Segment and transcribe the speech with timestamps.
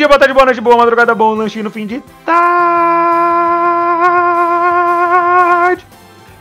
[0.00, 2.40] Dia, boa tarde, boa noite, boa madrugada, bom lanchinho no fim de tarde.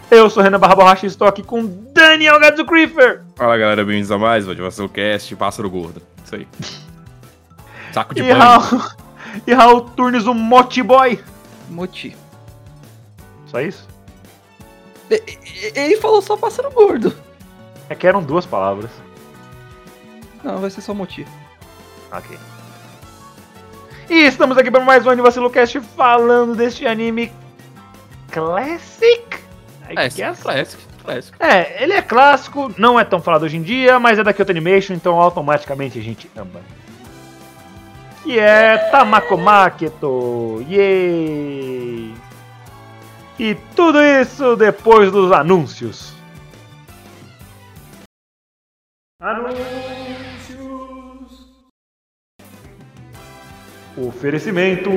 [0.10, 3.22] Eu sou Renan Barra Borracha e estou aqui com Daniel Gadzo Creeper.
[3.36, 6.02] Fala galera, bem-vindos a mais um Motivação Cast, Pássaro Gordo.
[6.24, 6.48] Isso aí.
[7.92, 8.32] Saco de E.
[8.32, 8.82] Raul,
[9.46, 11.22] e Raul Turnes, o Moti Boy.
[11.70, 12.16] Moti.
[13.48, 13.86] Só isso?
[15.10, 17.14] Ele falou só pássaro gordo.
[17.90, 18.90] É que eram duas palavras.
[20.46, 21.28] Não, vai ser só Moti.
[22.10, 22.38] Ok.
[24.10, 27.32] E estamos aqui para mais um Anivacilo Cast falando deste anime
[28.32, 29.24] Classic.
[29.90, 30.42] I É, guess.
[30.42, 31.44] clássico, clássico.
[31.44, 34.52] É, ele é clássico, não é tão falado hoje em dia, mas é da Kyoto
[34.52, 36.62] Animation, então automaticamente a gente ama.
[38.24, 40.64] Que é Tamako Maketo.
[40.70, 42.14] Yay!
[43.40, 46.14] E tudo isso depois dos anúncios.
[49.22, 49.89] Anúncios.
[54.08, 54.90] Oferecimento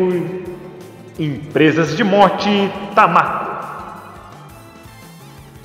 [1.18, 2.48] Empresas de Mote
[2.94, 3.52] Tamako.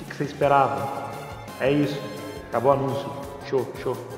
[0.01, 1.11] O que você esperava?
[1.59, 2.01] É isso.
[2.49, 3.09] Acabou o anúncio.
[3.47, 4.16] Show, show.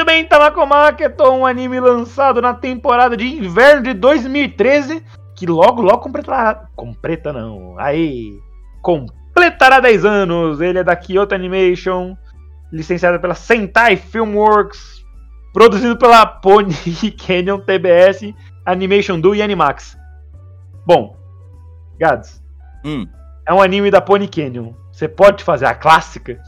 [0.00, 5.04] Muito bem, Tamako Maketo, um anime lançado na temporada de inverno de 2013,
[5.36, 6.66] que logo, logo completará...
[6.74, 8.32] Completa não, aí...
[8.80, 12.16] Completará 10 anos, ele é da Kyoto Animation,
[12.72, 15.04] licenciado pela Sentai Filmworks,
[15.52, 16.72] produzido pela Pony
[17.22, 18.32] Canyon TBS,
[18.64, 19.98] Animation Do e Animax.
[20.86, 21.14] Bom,
[21.98, 22.42] Gads,
[22.86, 23.06] Hum,
[23.44, 26.40] é um anime da Pony Canyon, você pode fazer a clássica?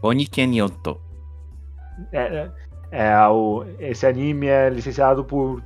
[0.00, 1.00] Oni Kenyoto.
[2.12, 2.48] É,
[2.90, 5.62] é, é, o, esse anime é licenciado por,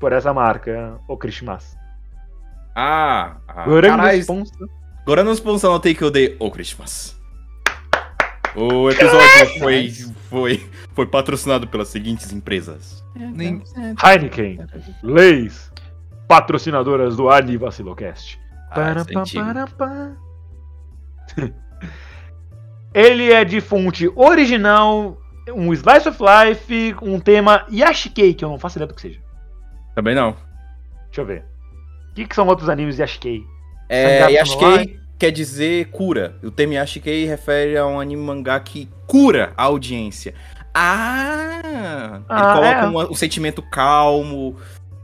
[0.00, 1.76] por essa marca, o Krishimas.
[2.74, 4.68] Ah, ah Gorango carai, Sponsor.
[5.02, 7.18] agora não sponsor no Take Day o Christmas.
[8.54, 9.90] O episódio foi,
[10.28, 13.04] foi, foi patrocinado pelas seguintes empresas.
[13.14, 13.62] Nem...
[14.02, 14.58] Heineken,
[15.02, 15.70] Leis,
[16.26, 18.38] patrocinadoras do Ani Vacilocast.
[18.70, 18.94] Ah,
[21.40, 21.52] é.
[22.94, 25.18] Ele é de fonte original,
[25.54, 29.20] um slice of life, um tema Yashikei, que eu não faço ideia do que seja.
[29.94, 30.36] Também não.
[31.06, 31.44] Deixa eu ver.
[32.10, 33.42] O que, que são outros animes Yashikei?
[33.88, 36.36] É, Sangatsu Yashikei quer dizer cura.
[36.42, 40.34] O termo Yashikei refere a um anime mangá que cura a audiência.
[40.74, 42.20] Ah!
[42.28, 42.86] Ah, ele coloca é.
[42.86, 44.56] uma- um sentimento calmo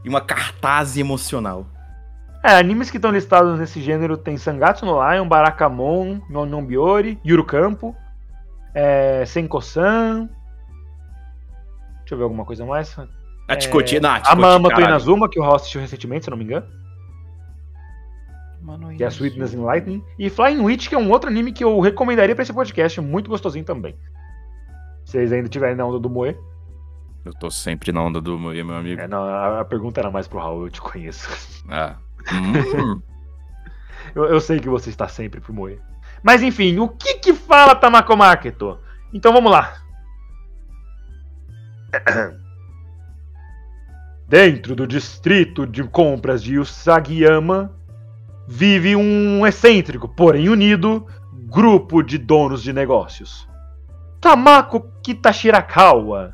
[0.03, 1.65] e uma cartaz emocional.
[2.43, 7.95] É, animes que estão listados nesse gênero tem Sangatsu no Lion, Barakamon, Nononbiori, Yurukampo,
[8.73, 10.29] é, Senko-san.
[12.05, 12.97] Deixa eu ver alguma coisa mais.
[12.99, 13.09] A não,
[13.47, 14.85] a Tikoti, Amamato caralho.
[14.85, 16.67] Inazuma, que o Raul assistiu recentemente, se eu não me engano.
[18.61, 20.03] Mano, Que é Sweetness in Lightning.
[20.19, 23.01] E Flying Witch, que é um outro anime que eu recomendaria pra esse podcast.
[23.01, 23.95] Muito gostosinho também.
[25.03, 26.37] Se vocês ainda estiverem na onda do Moe.
[27.23, 29.01] Eu tô sempre na onda do Moe, meu amigo.
[29.01, 31.27] É, não, a, a pergunta era mais pro Raul, eu te conheço.
[31.69, 31.97] Ah.
[32.33, 32.99] Hum.
[34.15, 35.79] Eu, eu sei que você está sempre pro Moe.
[36.23, 38.79] Mas enfim, o que que fala Tamako Maketo?
[39.13, 39.84] Então vamos lá.
[44.27, 47.71] Dentro do distrito de compras de Usagiyama,
[48.47, 51.05] vive um excêntrico, porém unido,
[51.47, 53.47] grupo de donos de negócios.
[54.19, 56.33] Tamako Kitashirakawa,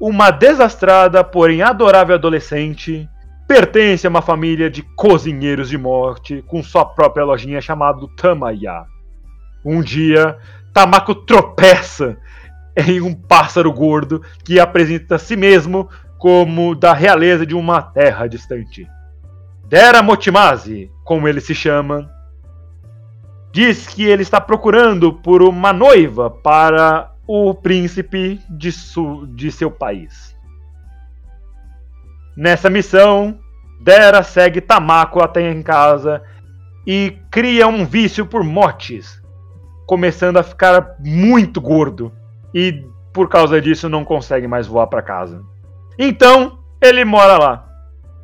[0.00, 3.06] uma desastrada, porém adorável adolescente,
[3.46, 8.86] pertence a uma família de cozinheiros de morte com sua própria lojinha chamada Tamaya.
[9.62, 10.38] Um dia,
[10.72, 12.16] Tamako tropeça
[12.76, 15.88] em um pássaro gordo que apresenta a si mesmo
[16.18, 18.86] como da realeza de uma terra distante.
[19.66, 22.10] Dera Mochimazi, como ele se chama,
[23.52, 28.70] diz que ele está procurando por uma noiva para o príncipe de,
[29.34, 30.36] de seu país.
[32.36, 33.38] Nessa missão,
[33.80, 36.22] Dera segue Tamako até em casa
[36.86, 39.22] e cria um vício por motes,
[39.86, 42.12] começando a ficar muito gordo
[42.54, 45.42] e por causa disso não consegue mais voar para casa.
[45.98, 47.66] Então, ele mora lá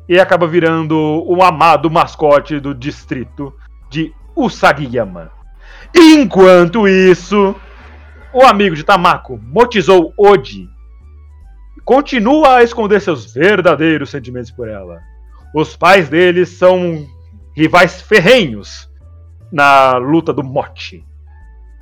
[0.07, 0.95] e acaba virando
[1.25, 3.53] o amado mascote do distrito
[3.89, 5.31] de Usagiyama.
[5.93, 7.55] Enquanto isso,
[8.33, 10.69] o amigo de Tamako, Motizou Oji,
[11.83, 14.99] continua a esconder seus verdadeiros sentimentos por ela.
[15.53, 17.05] Os pais deles são
[17.55, 18.89] rivais ferrenhos
[19.51, 21.05] na luta do mote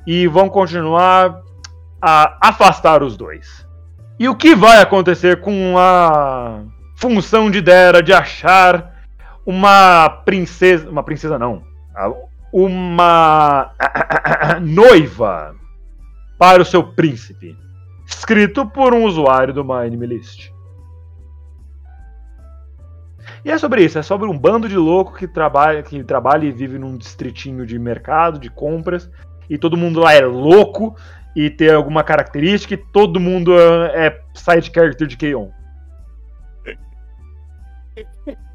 [0.06, 1.42] e vão continuar
[2.08, 3.68] a afastar os dois.
[4.20, 6.62] E o que vai acontecer com a
[6.96, 8.94] função de Dera de achar
[9.44, 11.64] uma princesa, uma princesa não,
[12.54, 13.72] uma
[14.62, 15.56] noiva
[16.38, 17.58] para o seu príncipe,
[18.06, 20.52] escrito por um usuário do My Anime List.
[23.44, 26.52] E é sobre isso, é sobre um bando de louco que trabalha, que trabalha e
[26.52, 29.10] vive num distritinho de mercado, de compras,
[29.50, 30.96] e todo mundo lá é louco
[31.36, 35.52] e tem alguma característica e todo mundo é, é side character de K-On!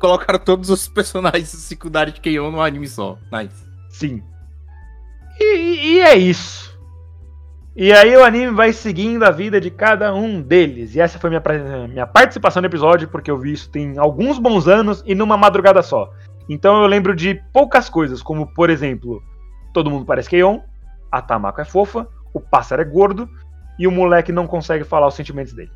[0.00, 2.50] Colocaram todos os personagens secundários de K.O.
[2.50, 3.16] no anime só.
[3.30, 3.64] Nice.
[3.90, 4.22] Sim.
[5.38, 6.76] E, e, é isso.
[7.76, 10.96] E aí o anime vai seguindo a vida de cada um deles.
[10.96, 11.42] E essa foi minha,
[11.88, 15.80] minha participação no episódio, porque eu vi isso tem alguns bons anos e numa madrugada
[15.80, 16.12] só.
[16.48, 19.22] Então eu lembro de poucas coisas, como por exemplo,
[19.72, 20.60] todo mundo parece Keion,
[21.10, 23.28] a Tamako é fofa, o pássaro é gordo
[23.78, 25.70] e o moleque não consegue falar os sentimentos dele.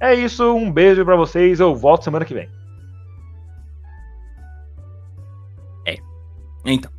[0.00, 2.48] É isso, um beijo para vocês, eu volto semana que vem.
[6.64, 6.90] Então.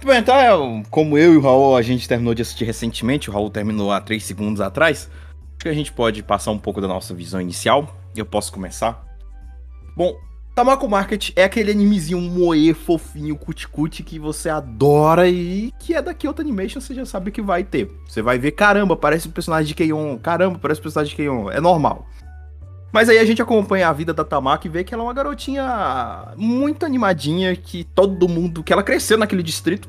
[0.00, 3.50] Comentar, então, como eu e o Raul, a gente terminou de assistir recentemente, o Raul
[3.50, 5.10] terminou há 3 segundos atrás.
[5.54, 7.94] Acho que a gente pode passar um pouco da nossa visão inicial.
[8.16, 9.04] Eu posso começar.
[9.96, 10.16] Bom,
[10.58, 16.12] Tamako Market é aquele animezinho moe, fofinho, cuticute que você adora e que é da
[16.12, 17.88] Kyoto Animation, você já sabe que vai ter.
[18.08, 21.48] Você vai ver, caramba, parece um personagem de Keion, caramba, parece um personagem de Keion,
[21.48, 22.08] é normal.
[22.90, 25.14] Mas aí a gente acompanha a vida da Tamako e vê que ela é uma
[25.14, 28.64] garotinha muito animadinha, que todo mundo.
[28.64, 29.88] que ela cresceu naquele distrito.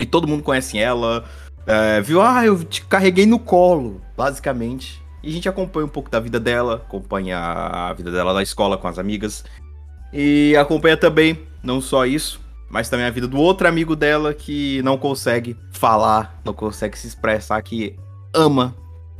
[0.00, 1.24] E todo mundo conhece ela.
[1.68, 5.00] É, viu, ah, eu te carreguei no colo, basicamente.
[5.22, 8.76] E a gente acompanha um pouco da vida dela, acompanha a vida dela na escola
[8.76, 9.44] com as amigas.
[10.14, 12.40] E acompanha também, não só isso,
[12.70, 17.08] mas também a vida do outro amigo dela que não consegue falar, não consegue se
[17.08, 17.96] expressar, que
[18.32, 18.72] ama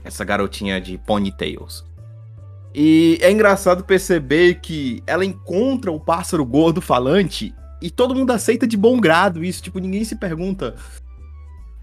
[0.04, 1.84] essa garotinha de ponytails.
[2.72, 7.52] E é engraçado perceber que ela encontra o pássaro gordo falante
[7.82, 9.62] e todo mundo aceita de bom grado isso.
[9.62, 10.76] Tipo, ninguém se pergunta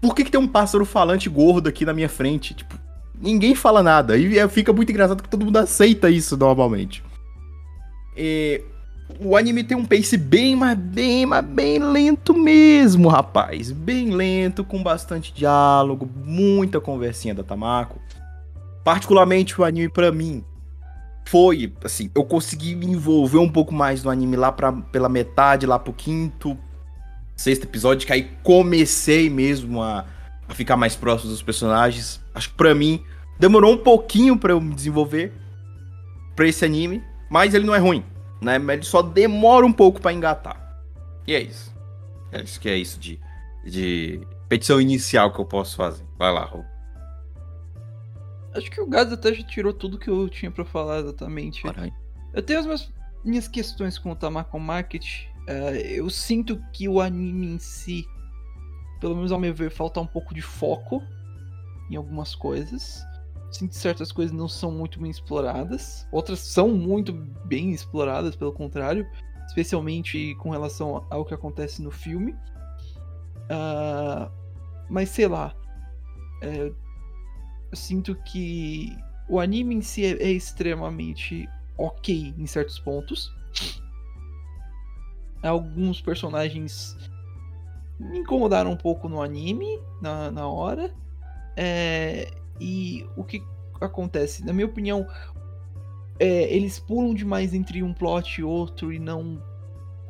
[0.00, 2.54] por que, que tem um pássaro falante gordo aqui na minha frente.
[2.54, 2.78] Tipo,
[3.18, 4.16] ninguém fala nada.
[4.16, 7.02] E é, fica muito engraçado que todo mundo aceita isso normalmente.
[8.16, 8.62] E
[9.20, 13.70] o anime tem um pace bem, mas bem, mas bem lento mesmo, rapaz.
[13.70, 18.00] Bem lento, com bastante diálogo, muita conversinha da Tamako.
[18.84, 20.44] Particularmente o anime para mim
[21.28, 25.66] foi, assim, eu consegui me envolver um pouco mais no anime lá pra, pela metade,
[25.66, 26.58] lá pro quinto,
[27.36, 30.04] sexto episódio, que aí comecei mesmo a,
[30.48, 32.20] a ficar mais próximo dos personagens.
[32.34, 33.02] Acho que pra mim
[33.38, 35.32] demorou um pouquinho para eu me desenvolver
[36.34, 38.04] pra esse anime, mas ele não é ruim,
[38.42, 38.58] né?
[38.58, 40.60] Mas ele só demora um pouco para engatar.
[41.26, 41.72] E é isso.
[42.32, 43.20] Acho que é isso de,
[43.64, 46.04] de petição inicial que eu posso fazer.
[46.18, 46.64] Vai lá, Raul.
[48.54, 51.62] Acho que o Gado até já tirou tudo que eu tinha para falar exatamente.
[51.62, 51.92] Caralho.
[52.34, 52.92] Eu tenho as minhas,
[53.24, 55.26] minhas questões com o Tamako Market.
[55.48, 58.06] Uh, eu sinto que o anime em si,
[59.00, 61.02] pelo menos ao meu ver, falta um pouco de foco
[61.90, 63.02] em algumas coisas.
[63.52, 66.08] Sinto que certas coisas não são muito bem exploradas.
[66.10, 67.12] Outras são muito
[67.44, 69.06] bem exploradas, pelo contrário.
[69.46, 72.32] Especialmente com relação ao que acontece no filme.
[73.50, 74.30] Uh,
[74.88, 75.54] mas sei lá.
[76.40, 76.72] É,
[77.70, 78.96] eu sinto que
[79.28, 83.30] o anime em si é, é extremamente ok em certos pontos.
[85.42, 86.96] Alguns personagens
[87.98, 90.94] me incomodaram um pouco no anime, na, na hora.
[91.56, 92.30] É,
[92.60, 93.42] e o que
[93.80, 94.44] acontece?
[94.44, 95.06] Na minha opinião,
[96.18, 99.42] é, eles pulam demais entre um plot e outro e não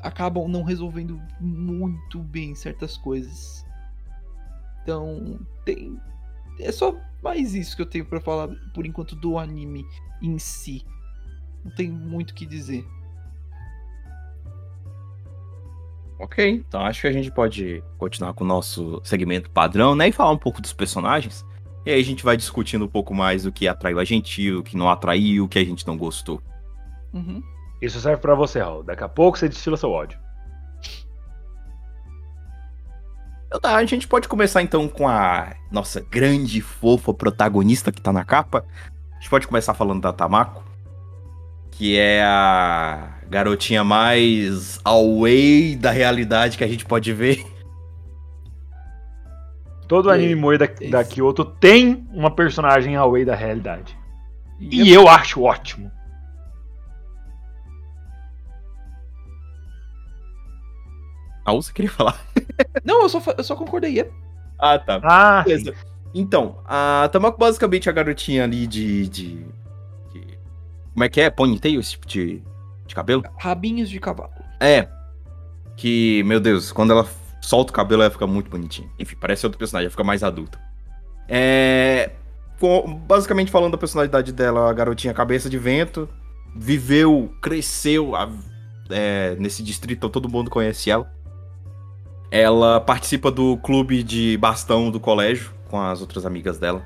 [0.01, 3.65] acabam não resolvendo muito bem certas coisas.
[4.83, 5.99] Então, tem.
[6.59, 9.87] É só mais isso que eu tenho para falar por enquanto do anime
[10.21, 10.85] em si.
[11.65, 12.85] Não tem muito o que dizer.
[16.19, 20.09] Ok, então acho que a gente pode continuar com o nosso segmento padrão, né?
[20.09, 21.45] E falar um pouco dos personagens.
[21.85, 24.62] E aí a gente vai discutindo um pouco mais o que atraiu a gente, o
[24.62, 26.41] que não atraiu, o que a gente não gostou.
[27.12, 27.43] Uhum.
[27.81, 28.85] Isso serve pra você, Raul.
[28.85, 30.19] Daqui a pouco você destila seu ódio.
[33.47, 38.12] Então tá, a gente pode começar então com a nossa grande fofa protagonista que tá
[38.12, 38.65] na capa.
[39.11, 40.65] A gente pode começar falando da Tamako,
[41.71, 47.45] que é a garotinha mais away da realidade que a gente pode ver.
[49.93, 53.95] Todo E- anime moe da, da Kyoto tem uma personagem away da realidade.
[54.59, 55.93] E, E eu acho ótimo.
[61.45, 62.21] Ah, você queria falar?
[62.85, 64.01] Não, eu só, eu só concordei.
[64.01, 64.11] é.
[64.59, 65.01] Ah, tá.
[65.03, 65.51] Ah, sim.
[65.51, 65.75] Beleza.
[66.15, 69.45] Então, a Tamako basicamente é a garotinha ali de, de,
[70.13, 70.39] de-
[70.93, 71.31] Como é que é?
[71.31, 72.43] Ponytail, esse tipo de,
[72.87, 73.25] de cabelo?
[73.41, 74.31] Rabinhos de cavalo.
[74.61, 74.89] É.
[75.77, 77.05] Que, meu Deus, quando ela
[77.43, 78.89] solta o cabelo, ela fica muito bonitinha.
[78.99, 80.59] Enfim, parece outro personagem, ela fica mais adulta.
[81.29, 82.13] É.
[83.07, 86.09] basicamente falando da personalidade dela, a garotinha cabeça de vento,
[86.55, 88.31] viveu, cresceu a-
[88.89, 91.11] é, nesse distrito, todo mundo conhece ela.
[92.31, 96.83] Ela participa do clube de bastão do colégio com as outras amigas dela.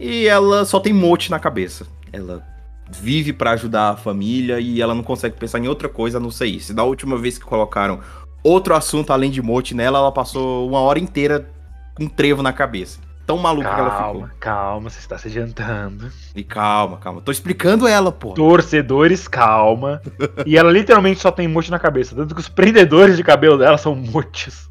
[0.00, 1.86] E ela só tem mote na cabeça.
[2.12, 2.42] Ela
[2.90, 6.30] vive pra ajudar a família e ela não consegue pensar em outra coisa a não
[6.30, 6.74] ser isso.
[6.74, 8.00] Da última vez que colocaram
[8.44, 11.50] outro assunto além de mote nela, ela passou uma hora inteira
[11.94, 13.00] com um trevo na cabeça.
[13.26, 14.04] Tão maluca que ela ficou.
[14.04, 16.12] Calma, calma, você está se adiantando.
[16.36, 17.22] E calma, calma.
[17.22, 18.34] Tô explicando ela, pô.
[18.34, 20.02] Torcedores, calma.
[20.44, 22.14] E ela literalmente só tem mote na cabeça.
[22.14, 24.68] Tanto que os prendedores de cabelo dela são motes.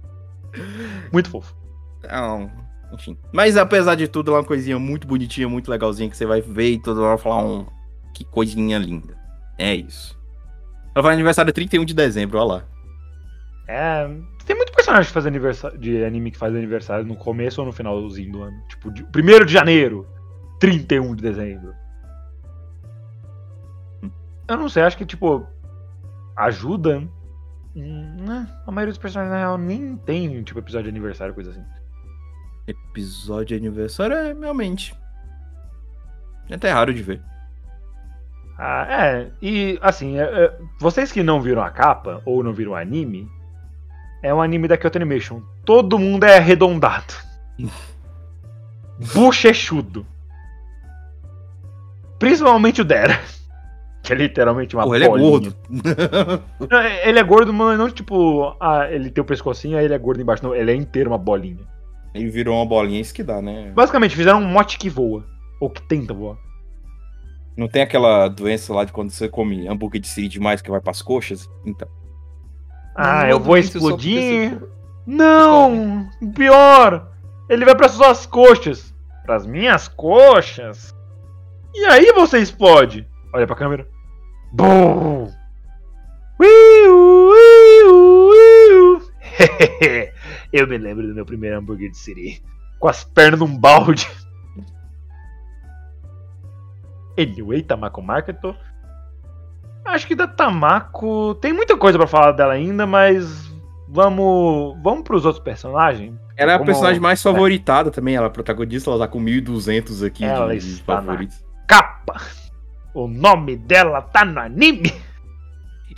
[1.12, 1.54] Muito fofo.
[2.10, 2.50] Não,
[2.92, 3.18] enfim.
[3.30, 6.40] Mas apesar de tudo, ela é uma coisinha muito bonitinha, muito legalzinha que você vai
[6.40, 7.66] ver e toda hora falar um.
[8.14, 9.16] Que coisinha linda.
[9.58, 10.18] É isso.
[10.94, 12.64] Ela vai aniversário 31 de dezembro, olha lá.
[13.68, 14.08] É.
[14.44, 17.72] Tem muito personagem que faz aniversário, de anime que faz aniversário no começo ou no
[17.72, 18.60] finalzinho do ano.
[18.68, 20.06] Tipo, de, 1 de janeiro,
[20.58, 21.74] 31 de dezembro.
[24.48, 25.46] Eu não sei, acho que, tipo,
[26.36, 26.98] ajuda.
[27.76, 28.48] Hum, né?
[28.66, 31.62] A maioria dos personagens, na real, nem tem, tipo, episódio de aniversário, coisa assim.
[32.66, 34.92] Episódio de aniversário é realmente.
[36.48, 37.22] É até raro de ver.
[38.62, 42.72] Ah, é, e assim, é, é, vocês que não viram a capa, ou não viram
[42.72, 43.26] o anime,
[44.22, 45.40] é um anime da Kyoto Animation.
[45.64, 47.14] Todo mundo é arredondado.
[49.14, 50.06] Bochechudo.
[52.18, 53.18] Principalmente o Dera.
[54.02, 55.54] Que é literalmente uma Pô, ele é gordo.
[56.70, 59.92] Não, é- Ele é gordo, mas não tipo, ah, ele tem o pescocinho, aí ele
[59.92, 60.42] é gordo embaixo.
[60.42, 61.66] Não, ele é inteiro uma bolinha.
[62.14, 63.70] Ele virou uma bolinha, isso que dá, né?
[63.74, 65.26] Basicamente, fizeram um mote que voa.
[65.60, 66.38] Ou que tenta voar.
[67.60, 70.80] Não tem aquela doença lá de quando você come hambúrguer de siri demais que vai
[70.80, 71.46] pras coxas?
[71.62, 71.86] Então.
[72.96, 74.58] Ah, Não eu vou explodir.
[74.58, 74.66] você-
[75.06, 76.08] Não!
[76.34, 77.06] Pior!
[77.50, 78.94] Ele vai para suas coxas.
[79.26, 80.94] Pras minhas coxas?
[81.74, 83.06] E aí você explode.
[83.34, 83.86] Olha pra câmera.
[84.54, 85.30] Bum!
[86.40, 89.02] Uiu, uiu, uiu.
[90.50, 92.42] Eu me lembro do meu primeiro hambúrguer de siri.
[92.78, 94.08] Com as pernas num balde.
[97.18, 98.54] Anyway, Tamako Marketo.
[99.84, 101.34] Acho que da Tamako.
[101.36, 103.50] Tem muita coisa pra falar dela ainda, mas.
[103.88, 104.76] Vamos.
[104.82, 106.14] Vamos pros outros personagens?
[106.36, 110.02] Ela é a Como- personagem mais favoritada também, ela é protagonista, ela tá com 1.200
[110.06, 111.44] aqui Ela de, está favoritos.
[111.66, 112.20] Capa!
[112.94, 114.92] O nome dela tá no anime!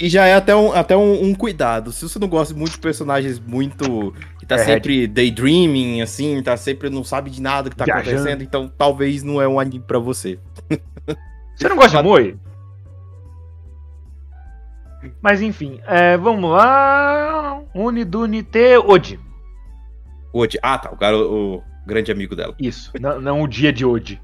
[0.01, 1.93] E já é até, um, até um, um cuidado.
[1.93, 4.13] Se você não gosta muito de personagens muito.
[4.39, 8.09] que tá É, sempre daydreaming, assim, tá sempre não sabe de nada que tá Viajando.
[8.11, 10.41] acontecendo, então talvez não é um anime pra você.
[11.63, 12.37] Você não gosta de Moe?
[15.21, 17.61] Mas enfim, é, vamos lá.
[17.75, 19.19] Unidunite Odi.
[20.33, 20.59] Odi.
[20.63, 22.55] Ah, tá, o, garo, o grande amigo dela.
[22.59, 24.21] Isso, não, não o dia de Odi.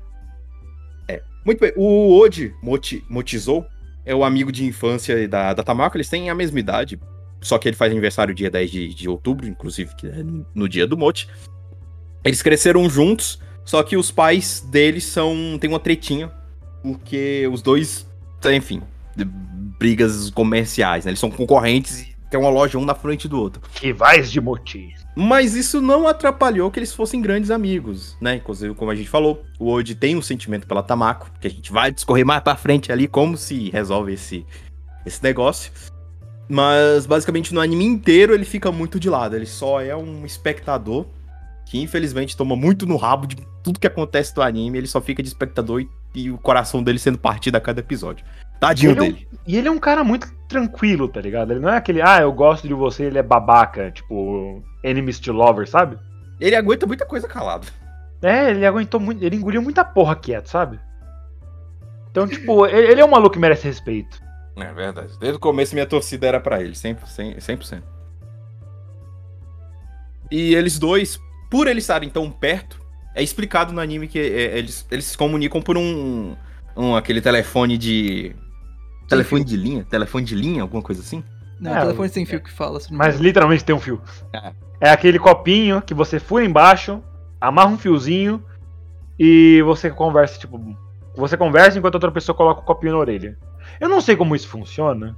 [1.47, 3.65] Muito bem, o Odi Moti, Motizou
[4.05, 7.01] é o amigo de infância da, da Tamako, eles têm a mesma idade,
[7.41, 10.69] só que ele faz aniversário dia 10 de, de outubro, inclusive, que é no- no
[10.69, 11.27] dia do Moti.
[12.23, 15.57] Eles cresceram juntos, só que os pais deles são.
[15.59, 16.31] tem uma tretinha,
[16.95, 18.07] porque os dois,
[18.53, 18.83] enfim,
[19.17, 21.11] de- brigas comerciais, né?
[21.11, 23.63] Eles são concorrentes e tem uma loja um na frente do outro.
[23.81, 24.95] Rivais de Moti.
[25.17, 28.37] Mas isso não atrapalhou que eles fossem grandes amigos, né?
[28.37, 31.73] Inclusive, como a gente falou, o Oji tem um sentimento pela Tamako, que a gente
[31.73, 34.45] vai discorrer mais pra frente ali como se resolve esse,
[35.05, 35.73] esse negócio.
[36.49, 41.05] Mas basicamente no anime inteiro ele fica muito de lado, ele só é um espectador
[41.71, 45.23] que infelizmente toma muito no rabo de tudo que acontece no anime, ele só fica
[45.23, 48.25] de espectador e, e o coração dele sendo partido a cada episódio.
[48.59, 49.29] Tadinho Ele é um- dele.
[49.47, 51.51] E ele é um cara muito tranquilo, tá ligado?
[51.53, 55.33] Ele não é aquele, ah, eu gosto de você, ele é babaca, tipo, enemies to
[55.33, 55.99] lover, sabe?
[56.41, 57.67] Ele aguenta muita coisa calado.
[58.23, 60.81] É, ele aguentou muito, ele engoliu muita porra quieto, sabe?
[62.11, 64.21] Então, tipo, ele ele é um maluco que merece respeito.
[64.57, 65.13] É verdade.
[65.21, 67.37] Desde o começo minha torcida era pra ele, 100%.
[67.39, 67.83] 100%.
[70.31, 71.19] E eles dois,
[71.51, 72.79] por eles estarem tão perto,
[73.15, 76.37] é explicado no anime que é, eles, eles se comunicam por um,
[76.77, 78.35] um aquele telefone de
[79.09, 81.25] telefone de linha, telefone de linha, alguma coisa assim.
[81.59, 82.79] Não, É, o telefone sem fio que fala.
[82.79, 84.01] se não me Mas literalmente tem um fio.
[84.33, 84.53] É.
[84.81, 87.03] É aquele copinho que você fura embaixo,
[87.41, 88.45] amarra um fiozinho
[89.19, 90.77] e você conversa, tipo.
[91.17, 93.37] Você conversa enquanto outra pessoa coloca o copinho na orelha.
[93.81, 95.17] Eu não sei como isso funciona.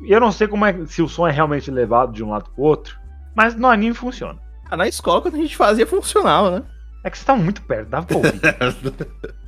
[0.00, 2.48] E eu não sei como é se o som é realmente levado de um lado
[2.50, 2.98] pro outro.
[3.34, 4.38] Mas no anime funciona.
[4.70, 6.62] Ah, na escola, quando a gente fazia, funcionava, né?
[7.04, 8.40] É que você tá muito perto, dava pra ouvir.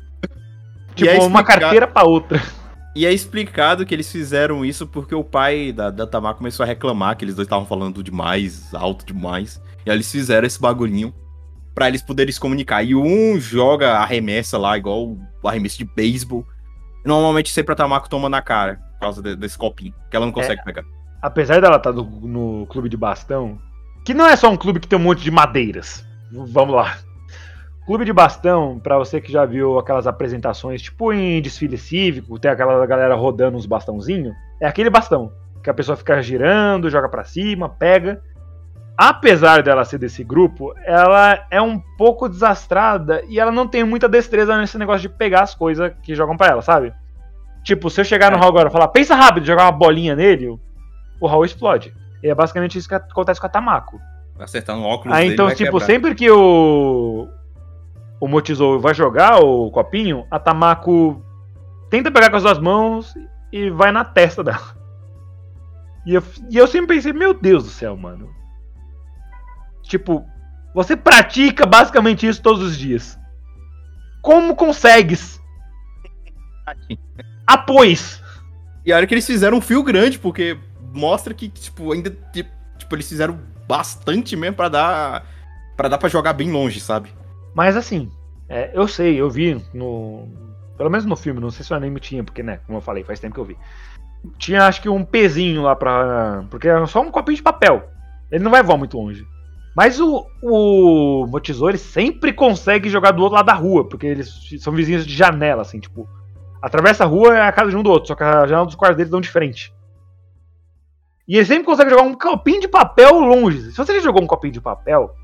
[0.95, 2.43] Tipo, é uma carteira pra outra.
[2.95, 6.67] E é explicado que eles fizeram isso porque o pai da, da Tamar começou a
[6.67, 9.61] reclamar que eles dois estavam falando demais, alto demais.
[9.87, 11.15] E aí eles fizeram esse bagulhinho
[11.75, 12.83] pra eles poderem se comunicar.
[12.83, 16.45] E um joga arremessa lá, igual o arremesso de beisebol.
[17.05, 20.33] Normalmente sempre a Tamako toma na cara, por causa de- desse copinho, que ela não
[20.33, 20.85] consegue pegar.
[21.23, 23.59] apesar dela estar no, no clube de bastão,
[24.05, 26.05] que não é só um clube que tem um monte de madeiras.
[26.31, 26.97] Vamos lá.
[27.87, 32.51] Clube de bastão, pra você que já viu aquelas apresentações, tipo em desfile cívico, tem
[32.51, 35.33] aquela galera rodando uns bastãozinhos, é aquele bastão
[35.63, 38.23] que a pessoa fica girando, joga pra cima, pega.
[38.97, 44.09] Apesar dela ser desse grupo, ela é um pouco desastrada e ela não tem muita
[44.09, 46.93] destreza nesse negócio de pegar as coisas que jogam pra ela, sabe?
[47.65, 48.41] Tipo, se eu chegar no É.
[48.41, 50.57] Raul agora e falar, pensa rápido, jogar uma bolinha nele,
[51.21, 51.95] o Raul explode.
[52.23, 54.01] E é basicamente isso que acontece com a Tamako.
[54.39, 55.87] Acertar no óculos Aí então, vai tipo, quebrar.
[55.87, 57.29] sempre que o.
[58.21, 61.21] O Motizou vai jogar o copinho, a Tamako
[61.91, 63.15] tenta pegar com as duas mãos
[63.53, 64.77] e vai na testa dela.
[66.07, 68.31] E eu, e eu sempre pensei, meu Deus do céu, mano.
[69.83, 70.25] Tipo,
[70.75, 73.19] você pratica basicamente isso todos os dias.
[74.23, 75.41] Como consegues?
[77.47, 78.23] Após!
[78.85, 80.59] E a hora que eles fizeram um fio grande, porque
[80.93, 82.11] mostra que, tipo, ainda.
[82.79, 85.27] Tipo, eles fizeram bastante mesmo pra dar.
[85.77, 87.13] para dar pra jogar bem longe, sabe?
[87.55, 88.11] Mas assim,
[88.49, 90.29] é, eu sei, eu vi no.
[90.77, 93.05] Pelo menos no filme, não sei se o anime tinha, porque, né, como eu falei,
[93.05, 93.57] faz tempo que eu vi.
[94.39, 96.45] Tinha acho que um pezinho lá pra.
[96.51, 97.89] Porque é só um copinho de papel.
[98.31, 99.27] Ele não vai voar muito longe.
[99.75, 104.31] Mas o, o Motizou, ele sempre consegue jogar do outro lado da rua, porque eles
[104.61, 106.09] são vizinhos de janela, assim, tipo.
[106.61, 108.77] Atravessa a rua é a casa de um do outro, só que a janela dos
[108.77, 109.75] quartos deles dão de frente.
[111.33, 113.71] E ele sempre consegue jogar um copinho de papel longe.
[113.71, 115.17] Se você já jogou um copinho de papel,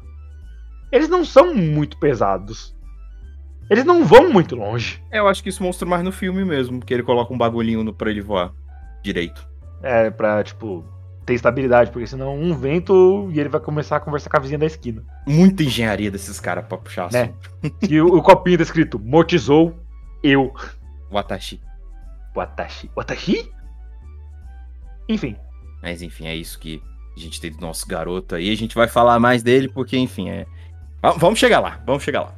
[0.90, 2.74] eles não são muito pesados.
[3.68, 5.04] Eles não vão muito longe.
[5.10, 7.84] É, Eu acho que isso mostra mais no filme mesmo, que ele coloca um bagulhinho
[7.84, 8.54] no, pra ele voar
[9.04, 9.46] direito.
[9.82, 10.82] É, pra, tipo,
[11.26, 14.58] ter estabilidade, porque senão um vento e ele vai começar a conversar com a vizinha
[14.58, 15.04] da esquina.
[15.26, 17.34] Muita engenharia desses caras pra puxar Né?
[17.86, 19.78] E o, o copinho tá escrito Motizou,
[20.22, 20.54] eu.
[21.12, 21.60] Watashi.
[22.34, 22.90] Watashi.
[22.96, 23.52] Watashi?
[25.06, 25.36] Enfim.
[25.82, 26.82] Mas enfim, é isso que
[27.16, 28.50] a gente tem do nosso garoto aí.
[28.52, 30.46] A gente vai falar mais dele, porque, enfim, é.
[31.02, 32.34] Va- Vamos chegar lá, vamos chegar lá.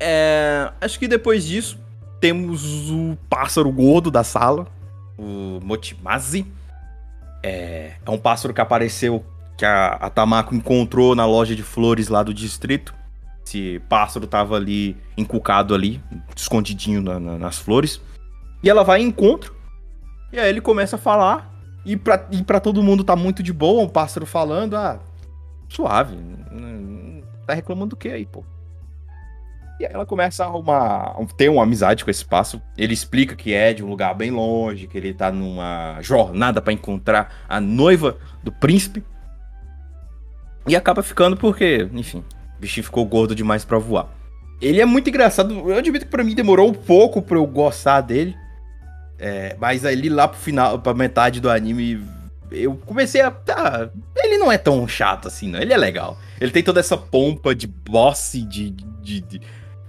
[0.00, 1.78] É, Acho que depois disso,
[2.20, 4.66] temos o pássaro gordo da sala,
[5.18, 6.46] o Motimazi.
[7.42, 9.24] É, é um pássaro que apareceu,
[9.56, 12.94] que a, a Tamako encontrou na loja de flores lá do distrito.
[13.46, 16.00] Esse pássaro tava ali, encucado ali,
[16.36, 18.00] escondidinho na- na- nas flores.
[18.62, 19.54] E ela vai em encontro.
[20.32, 21.48] E aí ele começa a falar.
[21.88, 25.00] E pra, e pra todo mundo tá muito de boa, um pássaro falando, ah,
[25.70, 26.18] suave.
[27.46, 28.44] Tá reclamando do que aí, pô?
[29.80, 31.16] E aí ela começa a arrumar.
[31.34, 32.62] ter uma amizade com esse pássaro.
[32.76, 36.74] Ele explica que é de um lugar bem longe, que ele tá numa jornada pra
[36.74, 39.02] encontrar a noiva do príncipe.
[40.66, 42.22] E acaba ficando porque, enfim,
[42.58, 44.08] o bichinho ficou gordo demais pra voar.
[44.60, 45.54] Ele é muito engraçado.
[45.54, 48.36] Eu admito que pra mim demorou um pouco pra eu gostar dele.
[49.18, 52.00] É, mas ali lá pro final, pra metade do anime,
[52.52, 53.30] eu comecei a.
[53.30, 55.58] Tá, ele não é tão chato assim, não.
[55.60, 56.16] Ele é legal.
[56.40, 59.40] Ele tem toda essa pompa de boss, de, de, de-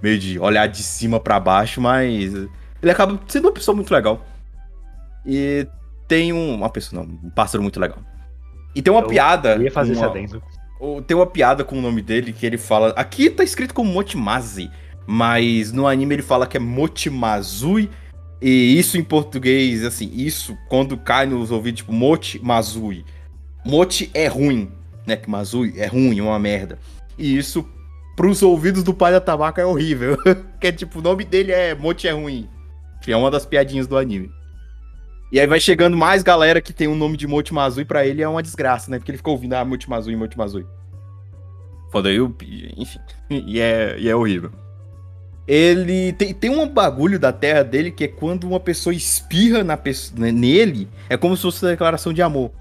[0.02, 2.34] meio de olhar de cima pra baixo, mas
[2.82, 4.26] ele acaba sendo uma pessoa muito legal.
[5.26, 5.68] E
[6.08, 8.00] tem um, uma pessoa, não, um pássaro muito legal.
[8.76, 9.56] E tem uma Eu- piada.
[9.56, 10.42] Eu ia fazer esse uma-
[10.80, 12.90] o- Tem uma piada com o nome dele que ele fala.
[12.96, 14.72] Aqui tá escrito como Motimazi,
[15.06, 17.90] mas no anime ele fala que é Motimazui.
[18.42, 23.06] E isso em português, assim, isso quando cai nos ouvidos, tipo, Motimazui.
[23.66, 24.72] Moti é ruim,
[25.06, 25.18] né?
[25.18, 26.80] Que Mazui é ruim, é uma merda.
[27.18, 27.68] E isso
[28.16, 30.18] pros ouvidos do pai da tabaca é horrível.
[30.60, 32.48] que é tipo, o nome dele é Moti é ruim.
[33.02, 34.32] Que é uma das piadinhas do anime.
[35.32, 38.28] E aí vai chegando mais galera que tem o nome de Motimazui pra ele é
[38.28, 38.98] uma desgraça, né?
[38.98, 40.66] Porque ele fica ouvindo, ah, Motimazui, Motimazui.
[41.92, 42.36] Foda eu,
[42.78, 43.00] enfim.
[43.30, 44.52] E é, e é horrível.
[45.52, 49.76] Ele tem, tem um bagulho da terra dele que é quando uma pessoa espirra na
[49.76, 52.52] pesso- né, nele, é como se fosse uma declaração de amor.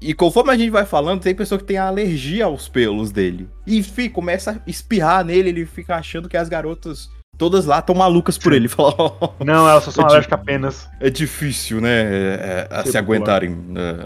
[0.00, 3.48] E conforme a gente vai falando, tem pessoa que tem alergia aos pelos dele.
[3.66, 7.08] E fi, começa a espirrar nele, ele fica achando que as garotas
[7.38, 8.68] todas lá estão malucas por ele.
[8.68, 10.88] Fala, "Oh, Não, elas só são Eu alérgicas apenas.
[11.00, 11.88] é difícil, né?
[12.02, 12.98] é, é, Ser se popular.
[12.98, 13.96] aguentarem né,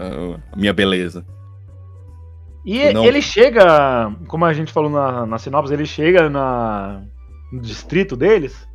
[0.51, 1.25] a minha beleza.
[2.65, 3.03] E Não.
[3.03, 7.01] ele chega, como a gente falou na, na sinopse, ele chega na,
[7.53, 8.67] no distrito deles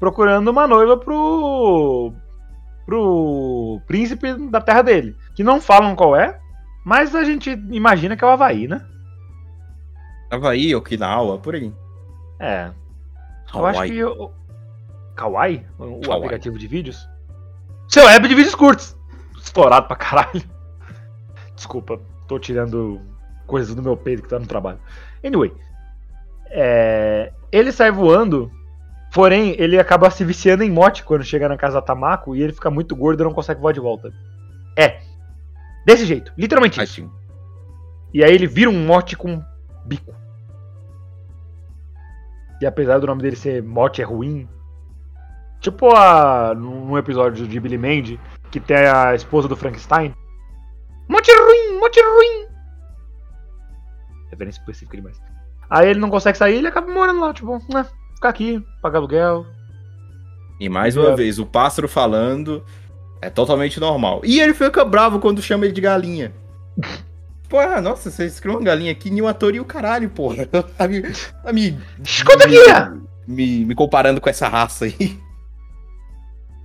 [0.00, 2.12] procurando uma noiva pro.
[2.84, 5.16] pro príncipe da terra dele.
[5.34, 6.38] Que não falam qual é,
[6.84, 8.84] mas a gente imagina que é o Havaí, né?
[10.30, 11.72] Havaí, Okinawa, por aí.
[12.40, 12.72] É.
[13.54, 13.92] Eu acho Hawaii.
[13.92, 14.04] que.
[14.04, 14.32] O...
[15.14, 15.66] Kawaii?
[15.78, 16.24] O Kawaii.
[16.24, 17.08] aplicativo de vídeos?
[17.88, 18.96] Seu app de vídeos curtos!
[19.40, 20.42] Estourado pra caralho.
[21.54, 23.00] Desculpa, tô tirando
[23.46, 24.80] coisas do meu peito que tá no trabalho.
[25.24, 25.52] Anyway.
[26.54, 28.50] É, Ele sai voando,
[29.12, 32.52] porém, ele acaba se viciando em mote quando chega na casa da Tamako e ele
[32.52, 34.12] fica muito gordo e não consegue voar de volta.
[34.78, 35.00] É.
[35.84, 37.02] Desse jeito, literalmente isso.
[37.02, 37.12] Tadinho.
[38.12, 39.42] E aí ele vira um mote com
[39.84, 40.14] bico.
[42.60, 44.48] E apesar do nome dele ser mote é ruim.
[45.60, 50.14] Tipo a, num episódio de Billy Mandy, que tem a esposa do Frankenstein.
[51.08, 52.46] Mote é ruim, mote é ruim.
[54.30, 55.20] Referência específica demais.
[55.68, 59.46] Aí ele não consegue sair, ele acaba morando lá, tipo, né, ficar aqui, pagar aluguel.
[60.60, 61.16] E mais uma É.
[61.16, 62.64] vez, o pássaro falando
[63.20, 64.20] é totalmente normal.
[64.24, 66.32] E ele fica bravo quando chama ele de galinha.
[67.48, 70.46] Porra, nossa, vocês criam uma galinha aqui, Niwatori e o caralho, porra.
[70.76, 72.56] Tá me, tá me, Escuta aqui!
[73.28, 75.18] me, me comparando com essa raça aí.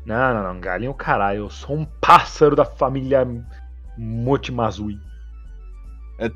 [0.06, 3.28] Não, não, não, galinha é o caralho, eu sou um pássaro da família
[3.98, 4.98] Motimazui.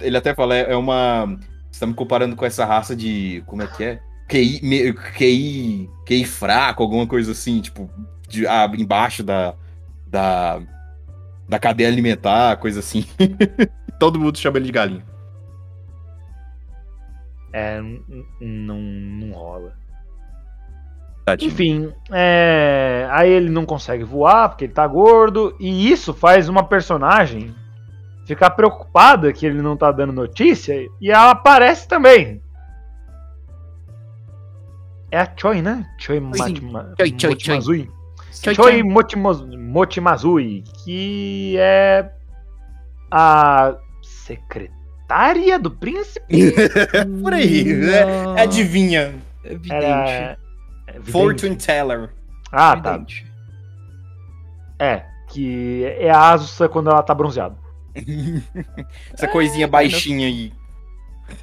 [0.02, 1.38] Ele até fala, é é uma.
[1.74, 3.44] Você tá me comparando com essa raça de.
[3.48, 4.00] Como é que é?
[4.30, 7.90] QI, me- QI, QI fraco, alguma coisa assim, tipo,
[8.30, 9.56] de, ah, embaixo da,
[10.06, 10.62] da.
[11.50, 13.06] da cadeia alimentar, coisa assim.
[14.00, 15.04] Todo mundo chama ele de galinha.
[17.52, 17.82] É,
[18.40, 19.74] não, não rola.
[21.26, 21.52] Tadinho.
[21.52, 26.64] Enfim, é, aí ele não consegue voar porque ele tá gordo, e isso faz uma
[26.64, 27.56] personagem
[28.26, 32.42] ficar preocupada que ele não tá dando notícia, e ela aparece também.
[35.12, 35.86] É a Choi, né?
[36.00, 36.20] Choi.
[36.20, 37.90] Motimazui.
[38.32, 38.82] Choi.
[38.84, 42.10] Motimo- Motimazui, que é
[43.12, 46.52] a secretária do príncipe?
[47.22, 48.38] Por aí, Não.
[48.38, 49.14] é, adivinha.
[49.44, 49.72] Evidente.
[49.72, 50.38] Era...
[50.88, 51.12] é vidente.
[51.12, 52.10] Fortune Teller.
[52.52, 52.96] Ah, tá.
[52.96, 53.32] Evidente.
[54.80, 57.56] É, que é a Asusa quando ela tá bronzeada.
[59.14, 60.54] Essa coisinha baixinha aí.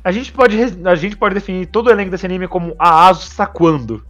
[0.05, 3.47] A gente pode, a gente pode definir todo o elenco desse anime como a Asusa
[3.47, 4.05] quando.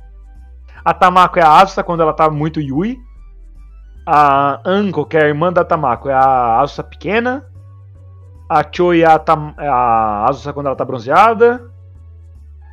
[0.85, 2.99] A Tamako é a Asusa quando ela tá muito Yui.
[4.07, 7.47] A Anko, que é a irmã da Tamako, é a Asusa pequena.
[8.49, 11.71] A Choi é a, Tam- é a Asusa quando ela tá bronzeada.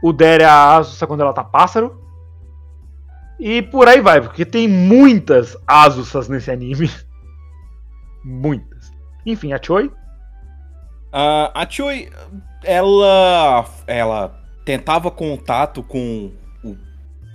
[0.01, 2.01] O Der é a Asusa quando ela tá pássaro.
[3.39, 6.89] E por aí vai, porque tem muitas Asusas nesse anime.
[8.25, 8.86] Muitas.
[9.27, 9.91] Enfim, a Choi.
[11.11, 12.09] Ah, a Choi,
[12.63, 16.31] ela, ela tentava contato com,
[16.63, 16.75] o-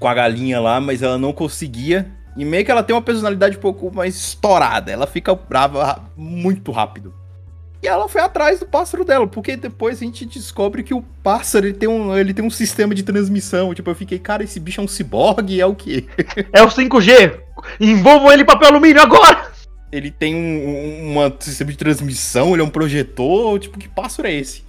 [0.01, 2.11] com a galinha lá, mas ela não conseguia.
[2.37, 4.91] E meio que ela tem uma personalidade um pouco mais estourada.
[4.91, 7.15] Ela fica brava ra- muito rápido.
[7.83, 11.67] E ela foi atrás do pássaro dela, porque depois a gente descobre que o pássaro
[11.67, 13.75] ele tem um, ele tem um sistema de transmissão.
[13.75, 16.07] Tipo, eu fiquei, cara, esse bicho é um ciborgue, é o quê?
[16.53, 17.39] É o 5G!
[17.81, 19.52] Envolvam ele em papel alumínio agora!
[19.93, 24.33] Ele tem um, um sistema de transmissão, ele é um projetor, tipo, que pássaro é
[24.33, 24.65] esse?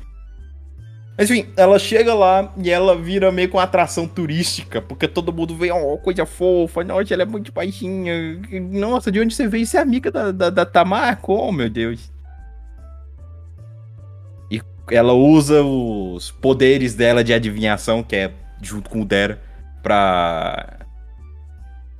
[1.17, 5.55] Mas enfim, ela chega lá e ela vira meio com atração turística, porque todo mundo
[5.55, 8.41] vê, ó, coisa fofa, nossa, ela é muito baixinha.
[8.71, 9.65] Nossa, de onde você veio?
[9.65, 11.19] Você é amiga da, da, da?
[11.27, 12.11] Oh, meu Deus.
[14.49, 14.59] E
[14.89, 19.39] ela usa os poderes dela de adivinhação, que é junto com o Dera,
[19.83, 20.79] pra.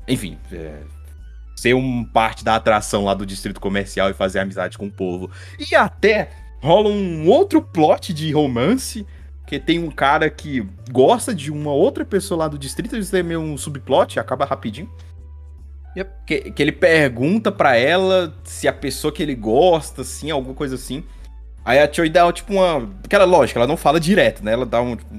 [0.08, 0.80] Enfim, é,
[1.56, 5.30] ser um parte da atração lá do distrito comercial e fazer amizade com o povo.
[5.60, 6.30] E até
[6.62, 9.06] rola um outro plot de romance,
[9.46, 13.22] que tem um cara que gosta de uma outra pessoa lá do distrito, isso é
[13.22, 14.90] meio um subplot, acaba rapidinho.
[15.96, 16.12] Yep.
[16.26, 20.76] Que, que ele pergunta pra ela se a pessoa que ele gosta, assim, alguma coisa
[20.76, 21.04] assim.
[21.64, 22.90] Aí a Choi dá, tipo, uma.
[23.04, 24.54] Aquela lógica, ela não fala direto, né?
[24.54, 25.14] Ela dá um, tipo,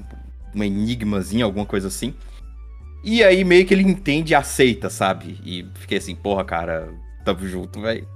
[0.53, 2.13] um enigmazinho, alguma coisa assim.
[3.05, 5.39] E aí meio que ele entende e aceita, sabe?
[5.45, 6.91] E fiquei assim, porra, cara,
[7.23, 8.07] tamo junto, velho.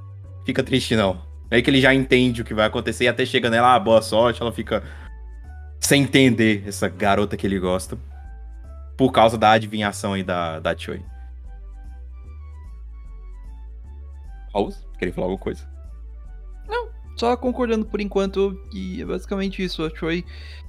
[0.45, 1.21] Fica triste não.
[1.49, 4.01] Meio que ele já entende o que vai acontecer e até chega nela, ah, boa
[4.01, 4.83] sorte, ela fica
[5.79, 7.97] sem entender essa garota que ele gosta.
[8.97, 11.01] por causa da adivinhação aí da, da Choi.
[14.53, 15.69] Raul, queria falar alguma coisa?
[17.19, 19.83] Só concordando por enquanto que é basicamente isso.
[19.83, 20.23] A Choi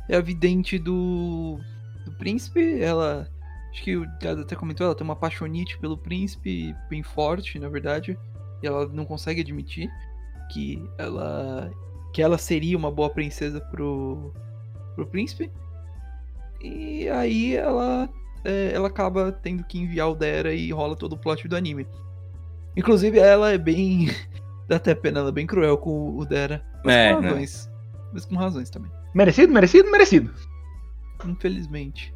[0.09, 1.61] é a vidente do,
[2.05, 2.81] do príncipe.
[2.81, 3.29] Ela.
[3.71, 7.69] Acho que o Gado até comentou, ela tem uma paixonite pelo príncipe bem forte, na
[7.69, 8.19] verdade.
[8.63, 9.89] E ela não consegue admitir
[10.53, 11.71] que ela.
[12.13, 14.33] que ela seria uma boa princesa pro.
[14.95, 15.51] pro príncipe.
[16.61, 18.09] E aí ela.
[18.45, 21.87] é, ela acaba tendo que enviar o Dera e rola todo o plot do anime.
[22.77, 24.09] Inclusive ela é bem.
[24.69, 26.65] dá até pena, ela é bem cruel com o Dera.
[26.85, 27.29] Mas É, com né?
[27.29, 27.71] razões.
[28.13, 28.91] Mas com razões também.
[29.15, 30.33] Merecido, merecido, merecido.
[31.25, 32.15] Infelizmente.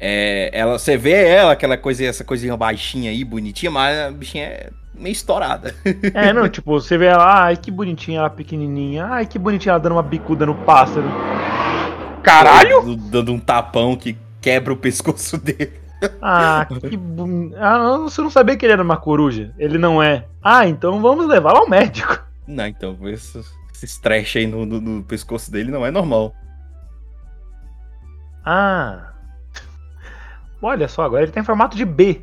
[0.00, 4.44] É, ela, você vê ela, aquela coisa, essa coisinha baixinha aí, bonitinha, mas a bichinha
[4.44, 5.74] é meio estourada.
[6.14, 9.06] É, não, tipo, você vê ela, ai, que bonitinha ela pequenininha.
[9.06, 11.06] Ai, que bonitinha ela dando uma bicuda no pássaro.
[12.22, 12.96] Caralho!
[12.96, 15.72] Dando um tapão que quebra o pescoço dele.
[16.22, 17.50] Ah, que bom.
[17.56, 19.52] Ah, não, você não sabia que ele era uma coruja.
[19.58, 20.26] Ele não é.
[20.42, 22.22] Ah, então vamos levá-lo ao médico.
[22.46, 23.40] Não, então, esse,
[23.74, 26.32] esse stretch aí no, no- no pescoço dele não é normal.
[28.44, 29.07] Ah.
[30.60, 32.22] Olha só, agora ele tem formato de B.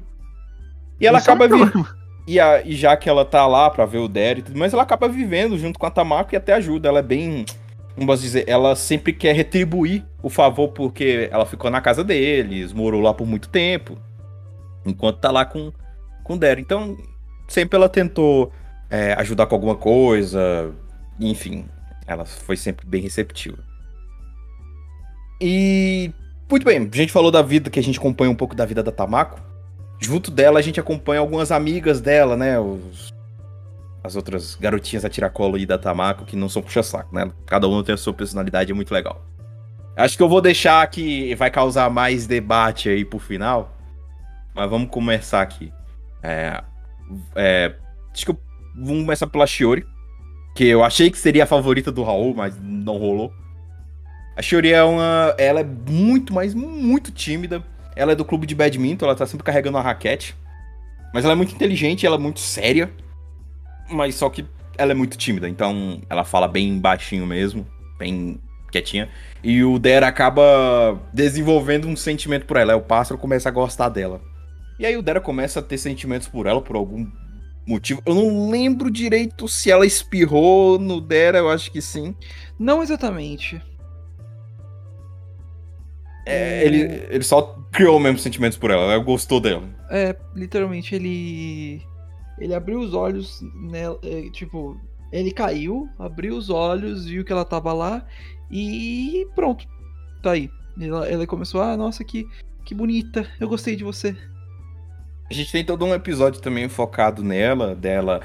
[1.00, 1.96] E ela Isso é acaba vi- problema.
[2.28, 4.74] E, a- e já que ela tá lá pra ver o Derry e tudo, mas
[4.74, 6.90] ela acaba vivendo junto com a Tamako e até ajuda.
[6.90, 7.46] Ela é bem.
[7.94, 8.44] Como posso dizer?
[8.48, 13.26] Ela sempre quer retribuir o favor porque ela ficou na casa deles, morou lá por
[13.28, 13.98] muito tempo.
[14.86, 15.72] Enquanto tá lá com,
[16.24, 16.62] com o Derry.
[16.62, 16.98] Então,
[17.48, 18.52] sempre ela tentou
[18.90, 20.72] é, ajudar com alguma coisa.
[21.20, 21.66] Enfim,
[22.08, 23.58] ela foi sempre bem receptiva.
[25.42, 26.12] E.
[26.50, 28.84] Muito bem, a gente falou da vida, que a gente acompanha um pouco da vida
[28.84, 29.40] da Tamako.
[30.00, 32.60] Junto dela, a gente acompanha algumas amigas dela, né?
[32.60, 33.14] Os-
[34.04, 37.32] as outras garotinhas a tiracolo aí da Tamako, que não são puxa-saco, né?
[37.46, 39.26] Cada uma tem a sua personalidade, é muito legal.
[39.98, 43.74] Acho que eu vou deixar que vai causar mais debate aí pro final.
[44.54, 45.72] Mas vamos começar aqui.
[46.22, 46.62] É,
[47.36, 47.74] é,
[48.14, 48.38] acho que eu,
[48.76, 49.86] vamos começar pela Shiori.
[50.56, 53.34] Que eu achei que seria a favorita do Raul, mas não rolou.
[54.36, 55.34] A Shiori é uma.
[55.38, 57.64] Ela é muito, mas muito tímida.
[57.96, 60.36] Ela é do clube de badminton, ela tá sempre carregando uma raquete.
[61.14, 62.92] Mas ela é muito inteligente, ela é muito séria.
[63.90, 64.46] Mas só que
[64.78, 67.66] ela é muito tímida, então ela fala bem baixinho mesmo,
[67.98, 68.38] bem
[68.70, 69.10] quietinha.
[69.42, 72.74] E o Dera acaba desenvolvendo um sentimento por ela.
[72.74, 74.22] Aí o pássaro começa a gostar dela.
[74.78, 77.08] E aí o Dera começa a ter sentimentos por ela por algum
[77.66, 78.02] motivo.
[78.06, 82.14] Eu não lembro direito se ela espirrou no Dera, eu acho que sim.
[82.60, 83.62] Não exatamente.
[86.26, 89.64] É, ele, ele só criou mesmo sentimentos por ela, ela gostou dela.
[89.90, 91.82] É, literalmente ele.
[92.40, 94.00] Ele abriu os olhos nela.
[94.04, 94.80] é, tipo,
[95.12, 98.06] ele caiu, abriu os olhos, viu que ela tava lá
[98.52, 99.66] e pronto.
[100.22, 100.50] Tá aí.
[100.80, 102.28] Ela, ela começou, ah, nossa, que,
[102.66, 104.16] que bonita, eu gostei de você.
[105.30, 108.22] A gente tem todo um episódio também focado nela, dela.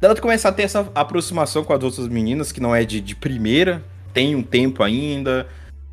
[0.00, 3.14] Dela começar a ter essa aproximação com as outras meninas, que não é de, de
[3.14, 5.48] primeira, tem um tempo ainda.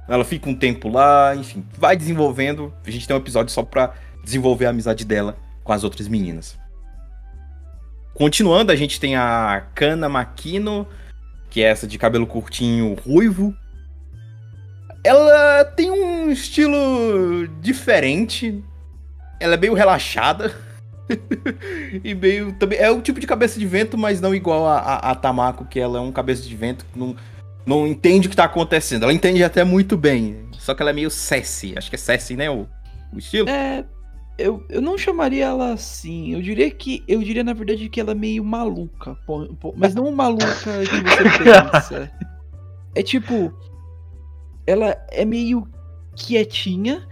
[0.10, 2.74] Ela fica um tempo lá, enfim, vai desenvolvendo.
[2.84, 3.93] A gente tem um episódio só pra
[4.24, 6.58] desenvolver a amizade dela com as outras meninas.
[8.15, 10.88] Continuando, a gente tem a Kana Makino,
[11.50, 13.56] que é essa de cabelo curtinho ruivo.
[15.04, 18.63] Ela tem um estilo diferente.
[19.39, 20.54] Ela é meio relaxada.
[22.04, 22.52] e meio.
[22.54, 25.65] Também, é o tipo de cabeça de vento, mas não igual a, a, a Tamako,
[25.65, 27.15] que ela é um cabeça de vento que não,
[27.65, 29.04] não entende o que tá acontecendo.
[29.04, 30.48] Ela entende até muito bem.
[30.54, 31.74] Só que ela é meio sassy.
[31.78, 32.50] Acho que é sassy, né?
[32.50, 32.67] O,
[33.13, 33.50] o estilo.
[33.50, 33.86] É.
[34.38, 36.34] Eu, eu não chamaria ela assim.
[36.34, 37.04] Eu diria que.
[37.08, 39.15] Eu diria, na verdade, que ela é meio maluca.
[39.26, 42.12] pô- pô, Mas não maluca que você pensa.
[42.95, 43.54] É tipo.
[44.65, 45.67] Ela é meio
[46.15, 47.06] quietinha.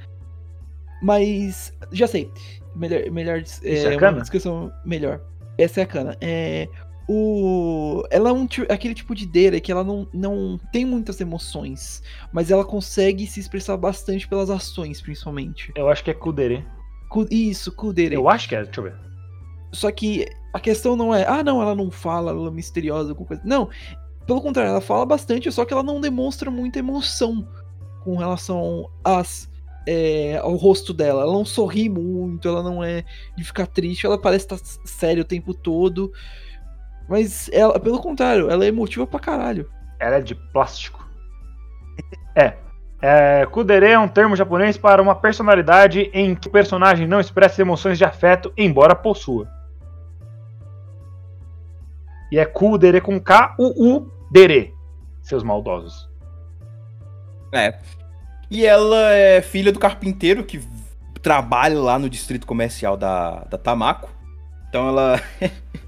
[1.02, 1.74] Mas.
[1.92, 2.32] Já sei.
[2.76, 3.10] Melhor.
[3.12, 5.22] melhor Isso é, é uma descrição melhor.
[5.58, 6.18] Essa é a cana.
[6.22, 6.68] É.
[7.10, 8.04] O...
[8.12, 12.52] Ela é um, aquele tipo de deira que ela não, não tem muitas emoções, mas
[12.52, 15.72] ela consegue se expressar bastante pelas ações, principalmente.
[15.76, 16.66] Eu acho que é Kudere.
[17.10, 18.16] Ku- Isso, Kudere.
[18.16, 18.96] Eu acho que é, deixa eu ver.
[19.72, 23.28] Só que a questão não é, ah, não, ela não fala, ela é misteriosa, alguma
[23.28, 23.42] coisa.
[23.46, 23.70] Não,
[24.26, 27.48] pelo contrário, ela fala bastante, só que ela não demonstra muita emoção
[28.04, 29.50] com relação às,
[29.88, 31.22] é, ao rosto dela.
[31.22, 33.06] Ela não sorri muito, ela não é
[33.38, 36.12] de ficar triste, ela parece estar séria o tempo todo.
[37.08, 39.70] Mas ela, pelo contrário, ela é emotiva pra caralho.
[40.00, 41.06] Ela é de plástico.
[42.36, 42.54] É.
[43.02, 47.62] é Kudere é um termo japonês para uma personalidade em que o personagem não expressa
[47.62, 49.48] emoções de afeto, embora possua.
[52.32, 54.74] E é Kudere com K-U-U-Dere,
[55.22, 56.08] seus maldosos.
[57.54, 57.80] É.
[58.52, 60.62] E ela é filha do carpinteiro que
[61.22, 64.10] trabalha lá no distrito comercial da, da Tamako.
[64.70, 65.20] Então ela.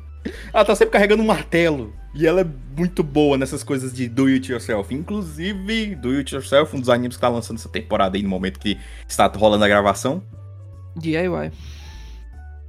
[0.54, 1.94] ela tá sempre carregando um martelo.
[2.14, 4.94] E ela é muito boa nessas coisas de do it yourself.
[4.94, 8.60] Inclusive, do it yourself, um dos animes que tá lançando essa temporada aí no momento
[8.60, 8.78] que
[9.08, 10.24] está rolando a gravação.
[10.96, 11.52] DIY.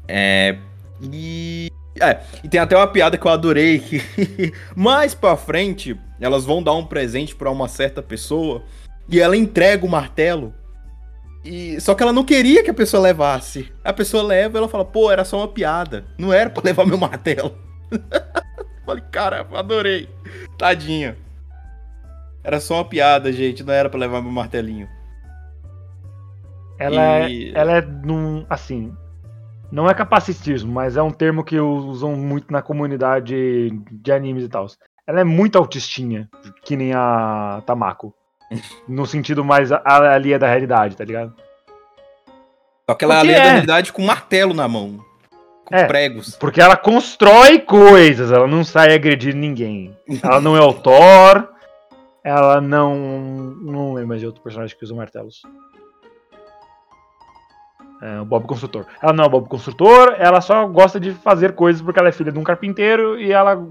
[0.07, 0.59] É.
[1.03, 1.69] E.
[2.01, 4.01] É, e tem até uma piada que eu adorei que
[4.77, 8.63] mais pra frente elas vão dar um presente pra uma certa pessoa
[9.09, 10.55] e ela entrega o martelo.
[11.45, 13.73] E só que ela não queria que a pessoa levasse.
[13.83, 16.05] A pessoa leva e ela fala: "Pô, era só uma piada.
[16.19, 17.57] Não era pra levar meu martelo".
[18.85, 20.09] Falei: "Cara, adorei.
[20.59, 21.17] Tadinha.
[22.45, 24.89] Era só uma piada, gente, não era pra levar meu martelinho".
[26.79, 28.45] Ela, E- é, ela é num.
[28.49, 28.93] Assim.
[29.71, 34.49] Não é capacitismo, mas é um termo que usam muito na comunidade de animes e
[34.49, 34.67] tal.
[35.07, 36.29] Ela é muito autistinha,
[36.65, 38.13] que nem a Tamako.
[38.89, 41.35] No sentido mais ali é da realidade, tá ligado?
[42.89, 43.43] Só que ela Porque é.
[43.43, 44.99] realidade com martelo na mão.
[45.65, 45.85] Com É.
[45.85, 46.35] pregos.
[46.37, 49.97] Porque ela constrói coisas, ela não sai agredindo ninguém.
[50.23, 51.49] Ela não é o Thor,
[52.25, 52.97] ela não.
[53.63, 55.43] Não lembro mais de outro personagem que usa martelos.
[58.03, 58.87] É, o Bob Construtor.
[59.03, 62.13] Ela não é o Bob Construtor, ela só gosta de fazer coisas porque ela é
[62.13, 63.63] filha de um carpinteiro e ela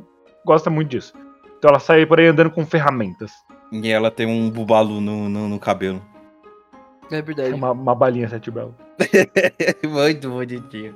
[0.46, 1.14] gosta muito disso.
[1.58, 3.32] Então ela sai por aí andando com ferramentas.
[3.72, 6.02] E ela tem um bubalu no, no, no cabelo.
[7.12, 7.54] É verdade.
[7.54, 8.76] uma, uma balinha sete belo.
[9.84, 10.96] Muito bonitinho.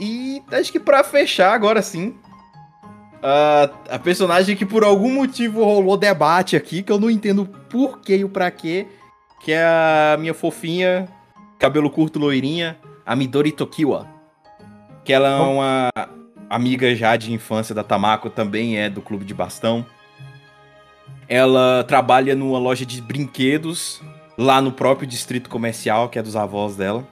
[0.00, 2.14] E acho que pra fechar, agora sim.
[3.22, 8.00] A, a personagem que por algum motivo rolou debate aqui, que eu não entendo por
[8.00, 8.86] que e o pra quê.
[9.40, 11.08] Que é a minha fofinha,
[11.58, 14.08] cabelo curto, loirinha, a Midori Tokiwa.
[15.04, 15.90] Que ela é uma
[16.50, 19.86] amiga já de infância da Tamako, também é do clube de bastão.
[21.28, 24.00] Ela trabalha numa loja de brinquedos
[24.38, 27.04] lá no próprio distrito comercial, que é dos avós dela.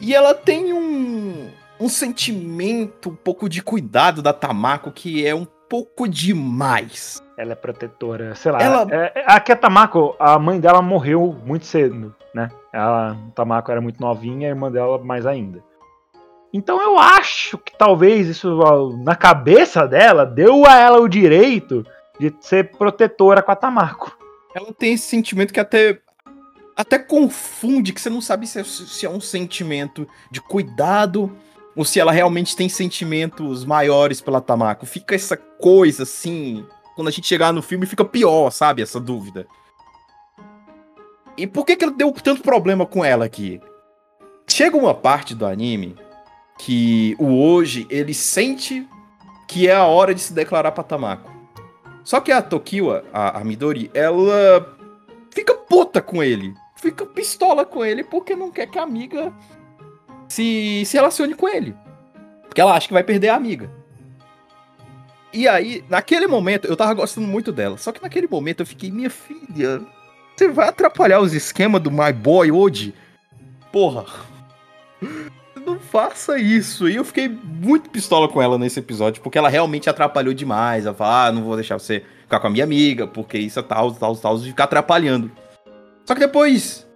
[0.00, 1.48] E ela tem um,
[1.80, 7.22] um sentimento, um pouco de cuidado da Tamako, que é um pouco demais.
[7.36, 8.60] Ela é protetora, sei lá.
[8.62, 12.48] Ela- É, é- a Tamako, a mãe dela morreu muito cedo, né?
[12.72, 15.62] Ela, a Tamako era muito novinha, a irmã dela mais ainda.
[16.52, 18.58] Então eu acho que talvez isso
[19.04, 21.84] na cabeça dela deu a ela o direito
[22.18, 24.16] de ser protetora com a Tamako.
[24.54, 26.00] Ela tem esse sentimento que até
[26.76, 31.36] até confunde, que você não sabe se é, se é um sentimento de cuidado
[31.74, 34.86] ou se ela realmente tem sentimentos maiores pela Tamako.
[34.86, 39.46] Fica essa coisa assim, quando a gente chegar no filme fica pior, sabe, essa dúvida.
[41.36, 43.60] E por que que ela deu tanto problema com ela aqui?
[44.48, 45.96] Chega uma parte do anime
[46.58, 48.88] que o hoje ele sente
[49.46, 51.37] que é a hora de se declarar pra Tamako.
[52.08, 54.74] Só que a Tokiwa, a, a Midori, ela
[55.30, 56.54] fica puta com ele.
[56.74, 59.30] Fica pistola com ele porque não quer que a amiga
[60.26, 61.76] se, se relacione com ele.
[62.44, 63.70] Porque ela acha que vai perder a amiga.
[65.34, 67.76] E aí, naquele momento, eu tava gostando muito dela.
[67.76, 69.82] Só que naquele momento eu fiquei, minha filha,
[70.34, 72.94] você vai atrapalhar os esquemas do My Boy hoje?
[73.70, 74.06] Porra.
[75.68, 76.88] Não faça isso.
[76.88, 80.86] E eu fiquei muito pistola com ela nesse episódio, porque ela realmente atrapalhou demais.
[80.86, 83.62] Ela fala, ah, não vou deixar você ficar com a minha amiga, porque isso é
[83.62, 85.30] tal, tal, tal, e ficar atrapalhando.
[86.06, 86.86] Só que depois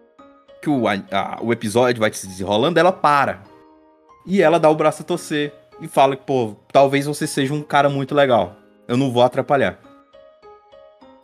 [0.63, 3.43] que o, a- o episódio vai se desenrolando, ela para.
[4.27, 5.53] E ela dá o braço a torcer.
[5.81, 8.57] E fala que, pô, talvez você seja um cara muito legal.
[8.87, 9.79] Eu não vou atrapalhar.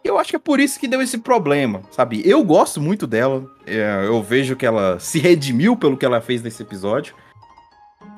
[0.03, 2.23] Eu acho que é por isso que deu esse problema, sabe?
[2.25, 3.45] Eu gosto muito dela.
[3.67, 7.15] é, eu vejo que ela se redimiu pelo que ela fez nesse episódio.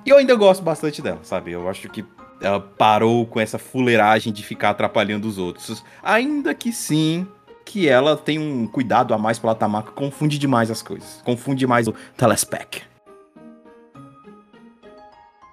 [0.04, 1.52] E eu ainda gosto bastante dela, sabe?
[1.52, 2.04] Eu acho que
[2.40, 5.84] ela parou com essa fuleiragem de ficar atrapalhando os outros.
[6.02, 7.26] Ainda que sim,
[7.64, 11.20] que ela tem um cuidado a mais pela Tamako, confunde demais as coisas.
[11.22, 12.82] Confunde demais o telespec.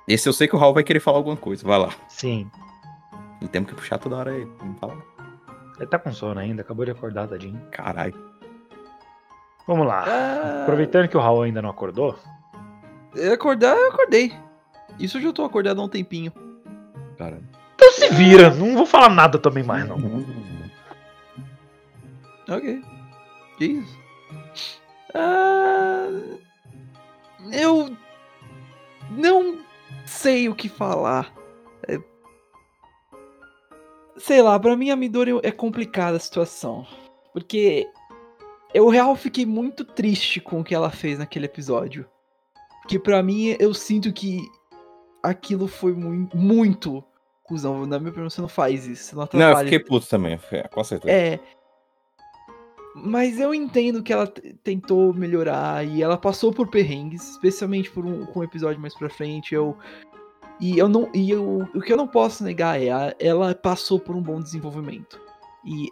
[0.08, 1.90] Esse eu sei que o Raul vai querer falar alguma coisa, vai lá.
[2.08, 2.50] Sim.
[3.42, 4.50] E temos que puxar toda hora ele.
[4.64, 4.98] Não fala.
[5.78, 7.62] Ele tá com sono ainda, acabou de acordar, tadinho.
[7.70, 8.16] Caralho.
[9.68, 10.06] Vamos lá.
[10.08, 12.18] Ah, Aproveitando que o Raul ainda não acordou,
[13.34, 14.34] acordar, eu acordei.
[15.00, 16.32] Isso eu já tô acordado há um tempinho.
[17.18, 17.44] Caralho.
[17.76, 18.50] então se vira.
[18.54, 19.98] Não vou falar nada também mais, não.
[22.50, 22.82] Ok.
[23.58, 23.98] Que isso?
[25.14, 26.08] Ah,
[27.52, 27.96] eu
[29.12, 29.60] não
[30.06, 31.34] sei o que falar.
[31.88, 32.00] É-
[34.18, 36.86] Sei lá, pra mim a Midori é complicada a situação.
[37.34, 37.88] Porque
[38.74, 42.08] eu real fiquei muito triste com o que ela fez naquele episódio.
[42.88, 44.50] Porque pra mim eu sinto que
[45.22, 47.04] aquilo foi mui- muito
[47.44, 47.86] cuzão.
[47.86, 49.14] Na minha opinião, você não faz isso.
[49.14, 50.40] Você não Não, eu fiquei puto também,
[50.72, 51.14] com certeza.
[51.14, 51.38] É.
[52.96, 54.26] Mas eu entendo que ela
[54.64, 59.10] tentou melhorar e ela passou por perrengues, especialmente por um, com um episódio mais pra
[59.10, 59.54] frente.
[59.54, 59.76] Eu,
[60.58, 61.10] e eu não.
[61.14, 64.40] E eu, o que eu não posso negar é a, ela passou por um bom
[64.40, 65.20] desenvolvimento.
[65.66, 65.90] E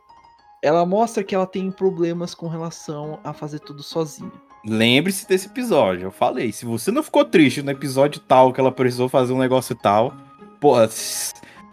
[0.63, 4.31] ela mostra que ela tem problemas com relação a fazer tudo sozinha.
[4.67, 6.07] Lembre-se desse episódio.
[6.07, 9.37] Eu falei, se você não ficou triste no episódio tal que ela precisou fazer um
[9.37, 10.13] negócio tal,
[10.59, 10.75] pô,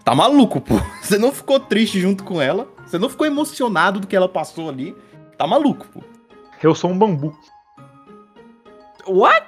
[0.05, 0.75] tá maluco, pô.
[1.01, 4.69] Você não ficou triste junto com ela, você não ficou emocionado do que ela passou
[4.69, 4.95] ali,
[5.37, 6.03] tá maluco, pô.
[6.63, 7.37] Eu sou um bambu.
[9.07, 9.47] What?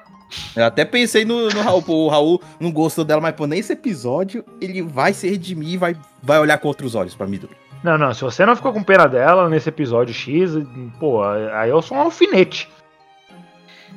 [0.57, 3.73] Eu até pensei no, no Raul, pô, o Raul não gostou dela, mas pô, nesse
[3.73, 7.57] episódio ele vai se redimir e vai, vai olhar com outros olhos pra Midori.
[7.83, 10.53] Não, não, se você não ficou com pena dela nesse episódio X,
[10.99, 12.69] pô, aí eu sou um alfinete.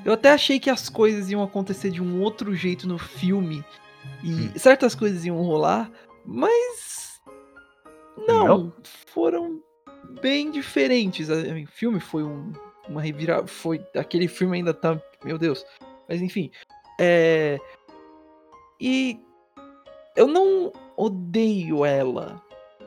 [0.08, 3.62] Eu até achei que as coisas iam acontecer de um outro jeito no filme.
[4.24, 5.91] E certas coisas iam rolar,
[6.26, 7.22] mas.
[8.26, 8.74] Não, Não?
[9.08, 9.62] foram
[10.22, 11.28] bem diferentes.
[11.28, 12.53] O filme foi um,
[12.88, 13.51] uma reviravolta.
[13.51, 13.86] Foi.
[13.97, 14.97] Aquele filme ainda tá.
[15.26, 15.66] Meu Deus.
[16.08, 16.51] Mas enfim.
[16.97, 17.60] É.
[18.80, 19.20] E.
[20.16, 22.41] Eu não odeio ela.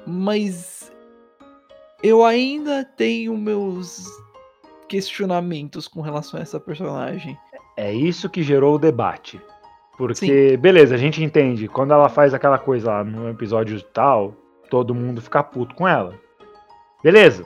[0.06, 0.90] Mas.
[2.02, 4.06] Eu ainda tenho meus
[4.90, 7.38] questionamentos com relação a essa personagem.
[7.76, 9.40] É isso que gerou o debate.
[9.96, 14.34] Porque, beleza, a gente entende, quando ela faz aquela coisa lá no episódio tal,
[14.68, 16.14] todo mundo fica puto com ela.
[17.04, 17.44] Beleza.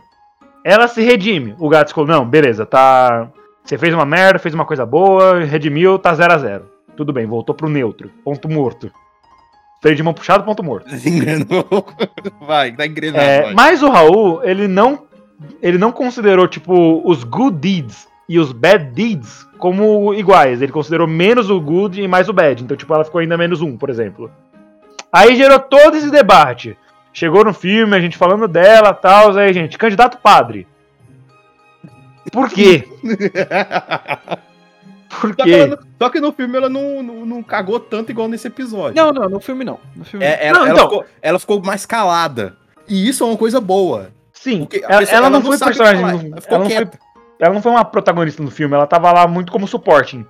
[0.64, 1.54] Ela se redime.
[1.58, 3.30] O gato falou, não, beleza, tá.
[3.62, 7.26] Você fez uma merda, fez uma coisa boa, redimiu, tá 0 a 0 Tudo bem,
[7.26, 8.10] voltou pro neutro.
[8.24, 8.90] Ponto morto.
[9.82, 10.88] Freio de mão puxado, ponto morto.
[11.06, 11.86] Engrenou.
[12.40, 13.22] Vai, tá engrenado.
[13.22, 15.06] É, mas o Raul, ele não,
[15.62, 20.62] ele não considerou, tipo, os good deeds e os bad deeds como iguais.
[20.62, 22.62] Ele considerou menos o good e mais o bad.
[22.62, 24.30] Então, tipo, ela ficou ainda menos um, por exemplo.
[25.12, 26.76] Aí gerou todo esse debate.
[27.12, 29.36] Chegou no filme, a gente falando dela e tal.
[29.36, 30.66] Aí, gente, candidato padre.
[32.32, 32.88] Por quê?
[35.20, 35.50] Por Só que, quê?
[35.52, 38.96] ela não- só que no filme ela não, não, não cagou tanto igual nesse episódio.
[39.00, 39.78] Não, não, no filme não.
[39.94, 40.88] No filme É, ela, Não, ela então.
[40.90, 42.56] ficou, ela ficou mais calada.
[42.88, 44.10] E isso é uma coisa boa.
[44.44, 46.04] Sim, Porque ela, pessoa- ela ela não não foi personagem.
[46.32, 46.88] ela ficou ela, não foi,
[47.40, 50.26] ela não foi uma protagonista no filme, ela tava lá muito como supporting.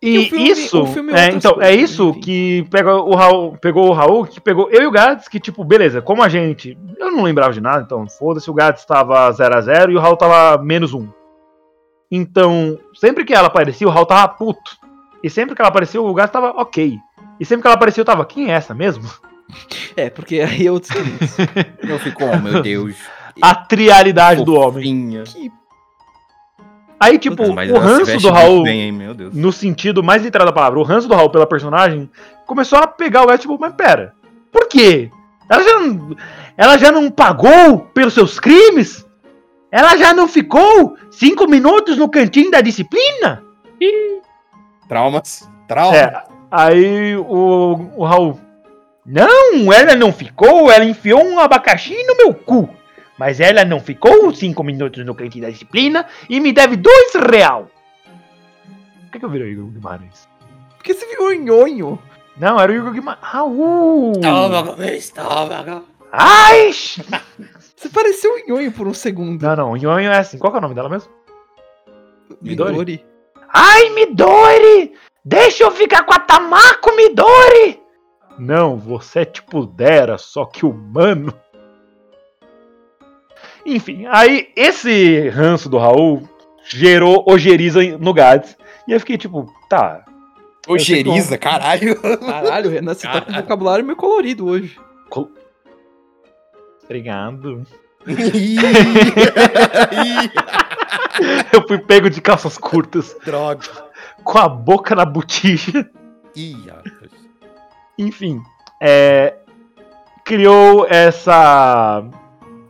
[0.00, 2.20] E o E filme- isso, o filme é é, então, é coisas, isso enfim.
[2.20, 5.64] que pega o Raul, pegou o Raul, que pegou eu e o Gats, que tipo,
[5.64, 9.56] beleza, como a gente, eu não lembrava de nada, então foda-se, o Gats tava 0
[9.56, 11.08] a 0 e o Raul tava menos 1.
[12.10, 14.76] Então, sempre que ela aparecia, o Raul tava puto.
[15.24, 16.98] E sempre que ela aparecia, o Gats tava ok.
[17.40, 19.08] E sempre que ela aparecia, eu tava, quem é essa mesmo?
[19.96, 20.90] É, porque aí 500.
[21.88, 22.96] Eu fico, oh meu Deus.
[23.40, 25.22] A trialidade do homem.
[25.24, 25.52] Que
[27.02, 28.92] Aí, tipo, Mas o ranço do Raul, Bem,
[29.32, 32.08] no sentido mais literal da palavra, o ranço do Raul pela personagem,
[32.46, 34.14] começou a pegar o Gats, tipo, mas pera,
[34.52, 35.10] por quê?
[35.50, 36.16] Ela já não,
[36.56, 39.04] ela já não pagou pelos seus crimes?
[39.68, 43.42] Ela já não ficou cinco minutos no cantinho da disciplina?
[44.86, 45.50] Traumas.
[45.66, 45.98] Traumas.
[45.98, 48.38] É, aí o, o Raul,
[49.04, 52.68] não, ela não ficou, ela enfiou um abacaxi no meu cu.
[53.18, 57.68] Mas ela não ficou cinco minutos no cantinho da disciplina e me deve dois real.
[59.02, 60.28] Por que, que eu virei Igor Guimarães?
[60.76, 61.98] Porque você ficou nhonho.
[62.36, 63.22] Não, era o Igor Guimarães.
[63.22, 64.12] Raul!
[64.96, 65.84] estômago.
[66.10, 66.72] Ai!
[66.72, 69.42] Você pareceu um nhonho por um segundo.
[69.42, 70.38] Não, não, o Nhonho é assim.
[70.38, 71.10] Qual que é o nome dela mesmo?
[72.40, 72.70] Midori?
[72.72, 73.06] Midori.
[73.52, 74.92] Ai, Midori!
[75.24, 77.81] Deixa eu ficar com a Tamako, Midori!
[78.38, 81.32] Não, você é tipo Dera, só que humano.
[83.64, 86.28] Enfim, aí esse ranço do Raul
[86.64, 88.56] gerou ojeriza no Gads.
[88.88, 90.04] E eu fiquei tipo, tá.
[90.66, 92.00] Ojeriza, caralho.
[92.18, 94.78] Caralho, Renan, você tá com um vocabulário meio colorido hoje.
[96.84, 97.64] Obrigado.
[98.06, 98.56] Ih,
[101.52, 103.66] Eu fui pego de calças curtas, Droga.
[104.24, 105.88] com a boca na botija.
[106.34, 107.01] Ih, rapaz.
[107.98, 108.40] Enfim,
[108.80, 109.34] é,
[110.24, 112.04] criou essa.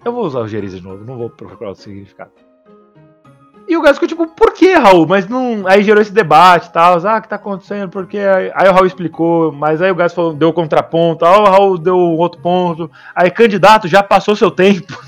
[0.04, 2.30] Eu vou usar o Geriza de novo, não vou procurar o significado.
[3.68, 5.06] E o Gás ficou tipo, por que, Raul?
[5.06, 5.66] Mas não.
[5.66, 6.98] Aí gerou esse debate e tal.
[7.06, 7.88] Ah, o que tá acontecendo?
[7.88, 11.44] Porque aí, aí o Raul explicou, mas aí o Gás falou, deu contraponto, aí o
[11.44, 12.90] Raul deu outro ponto.
[13.14, 15.00] Aí, candidato, já passou seu tempo.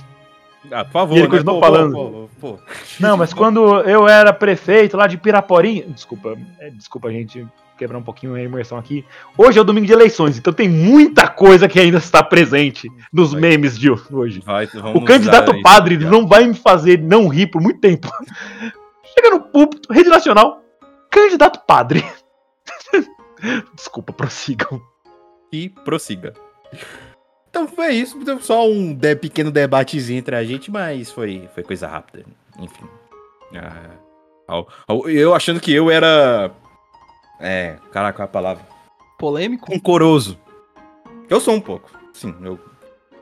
[0.71, 1.31] Ah, por favor, E ele né?
[1.37, 1.93] continuou Pô, falando.
[1.93, 2.59] pô, pô, pô.
[2.99, 5.85] Não, mas quando eu era prefeito lá de Piraporinha.
[5.89, 7.47] Desculpa, é, desculpa, gente,
[7.77, 9.05] quebrar um pouquinho a imersão aqui.
[9.37, 13.33] Hoje é o domingo de eleições, então tem muita coisa que ainda está presente nos
[13.33, 13.41] Vai.
[13.41, 14.41] memes de hoje.
[14.45, 16.11] Vai, O candidato isso, padre cara.
[16.11, 18.09] não vai me fazer não rir por muito tempo.
[19.15, 20.63] Chega no púlpito, rede nacional,
[21.11, 22.05] candidato padre.
[23.75, 24.81] Desculpa, prossigam.
[25.53, 26.33] E prossiga.
[27.49, 28.19] Então foi isso.
[28.41, 32.25] Só um pequeno debatezinho entre a gente, mas foi, foi coisa rápida.
[32.59, 32.85] Enfim.
[33.57, 34.65] Ah,
[35.07, 36.51] eu achando que eu era.
[37.41, 38.67] É, caraca, qual é a palavra?
[39.19, 39.73] Polêmico?
[39.73, 40.39] Rancoroso.
[41.29, 41.91] Eu sou um pouco.
[42.13, 42.59] Sim, eu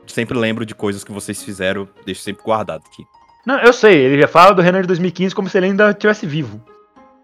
[0.07, 3.05] sempre lembro de coisas que vocês fizeram, deixo sempre guardado aqui.
[3.45, 6.25] Não, eu sei, ele já fala do Renan de 2015 como se ele ainda estivesse
[6.25, 6.61] vivo.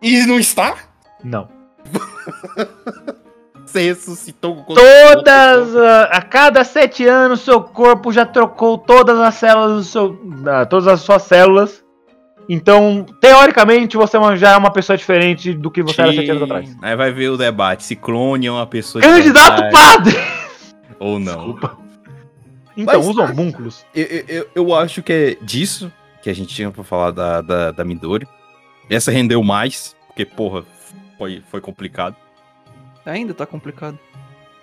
[0.01, 0.75] E não está?
[1.23, 1.49] Não.
[3.65, 5.75] Você ressuscitou com Todas.
[5.75, 10.19] A, a cada sete anos, seu corpo já trocou todas as células do seu.
[10.47, 11.83] ah, todas as suas células.
[12.51, 16.41] Então, teoricamente, você é já é uma pessoa diferente do que você era sete anos
[16.43, 16.75] atrás.
[16.81, 17.83] Aí vai ver o debate.
[17.83, 19.01] Se clone é uma pessoa.
[19.03, 20.15] de Candidato verdade padre!
[20.99, 21.35] Ou não.
[21.53, 21.77] Desculpa.
[22.75, 23.85] Então, Mas- os homúnculos.
[23.93, 25.91] Eu, eu, eu- eu acho que é disso
[26.23, 28.27] que a gente tinha pra falar da, da, da Midori.
[28.89, 30.63] Essa rendeu mais, porque, porra,
[31.19, 32.15] foi, foi complicado.
[33.05, 33.97] Ainda tá complicado.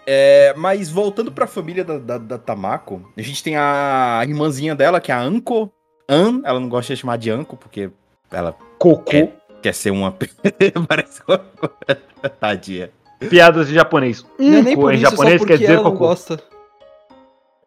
[0.05, 5.01] É, mas voltando pra família da, da, da Tamako, a gente tem a irmãzinha dela,
[5.01, 5.73] que é a Anko.
[6.09, 7.91] An, ela não gosta de chamar de Anko, porque
[8.31, 9.17] ela Cocô.
[9.17, 9.33] É.
[9.63, 10.13] quer ser uma.
[10.89, 11.41] Parece uma.
[12.41, 12.91] Tadinha.
[13.31, 14.25] Piadas de japonês.
[14.39, 16.09] Não é nem por em isso, japonês quer porque dizer ela não cocô.
[16.09, 16.41] gosta.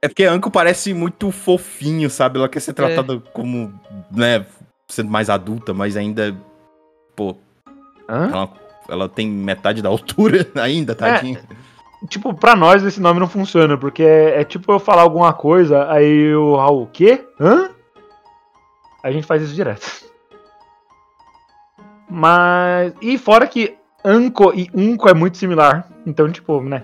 [0.02, 2.38] É porque Anko parece muito fofinho, sabe?
[2.38, 3.74] Ela quer ser tratada como,
[4.12, 4.46] né,
[4.88, 6.36] sendo mais adulta, mas ainda.
[7.16, 7.36] Pô,
[8.08, 8.30] Hã?
[8.32, 8.50] ela,
[8.88, 11.42] ela tem metade da altura ainda, tadinha.
[12.08, 15.92] Tipo, pra nós esse nome não funciona, porque é, é tipo eu falar alguma coisa,
[15.92, 17.26] aí o Raul, o quê?
[17.38, 17.70] Hã?
[19.04, 20.06] A gente faz isso direto.
[22.10, 22.94] Mas.
[23.02, 25.88] E fora que Anco e Unco é muito similar.
[26.06, 26.84] Então, tipo, né?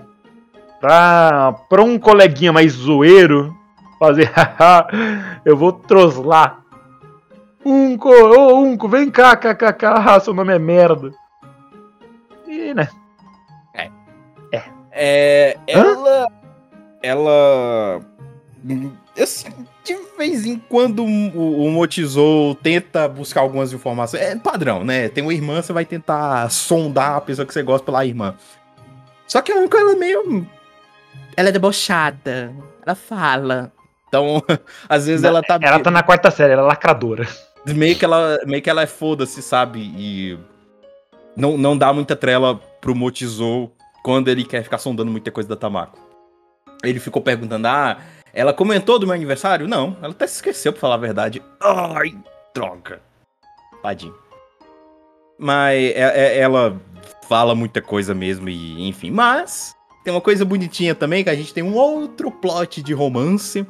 [0.80, 3.56] Pra, pra um coleguinha mais zoeiro
[3.98, 4.86] fazer, haha,
[5.44, 6.62] eu vou troslar.
[7.64, 11.12] Unco, ô Unco, vem cá, kkk, seu nome é merda.
[12.46, 12.88] E, né?
[14.96, 15.58] É.
[15.74, 15.82] Hã?
[15.82, 16.26] Ela.
[17.02, 18.00] Ela.
[19.84, 24.22] De vez em quando o, o Motizou tenta buscar algumas informações.
[24.22, 25.08] É padrão, né?
[25.08, 28.34] Tem uma irmã, você vai tentar sondar a pessoa que você gosta pela irmã.
[29.26, 30.46] Só que a Anko, ela é meio.
[31.36, 32.52] Ela é debochada.
[32.84, 33.72] Ela fala.
[34.08, 34.42] Então,
[34.88, 35.58] às vezes ela tá.
[35.60, 37.26] Ela tá na quarta série, ela é lacradora.
[37.66, 39.80] meio que ela, meio que ela é foda-se, sabe?
[39.96, 40.38] E
[41.36, 45.56] não, não dá muita trela pro Motizou quando ele quer ficar sondando muita coisa da
[45.56, 45.98] Tamako.
[46.84, 47.98] Ele ficou perguntando: "Ah,
[48.36, 51.42] ela comentou do meu aniversário?" Não, ela até se esqueceu pra falar a verdade.
[51.60, 52.14] Ai,
[52.54, 53.00] droga.
[53.82, 54.14] Tadinho.
[55.38, 56.80] Mas é- é- ela
[57.28, 59.74] fala muita coisa mesmo e enfim, mas
[60.04, 63.66] tem uma coisa bonitinha também que a gente tem um outro plot de romance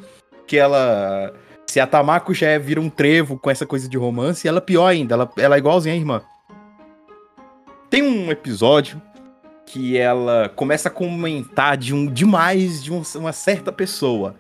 [0.47, 1.33] que ela
[1.67, 4.87] se a Tamako já é- vira um trevo com essa coisa de romance, ela pior
[4.87, 6.23] ainda, ela, ela é igualzinha a irmã.
[7.91, 9.01] Tem um episódio
[9.64, 14.37] que ela começa a comentar de um demais de um- uma certa pessoa.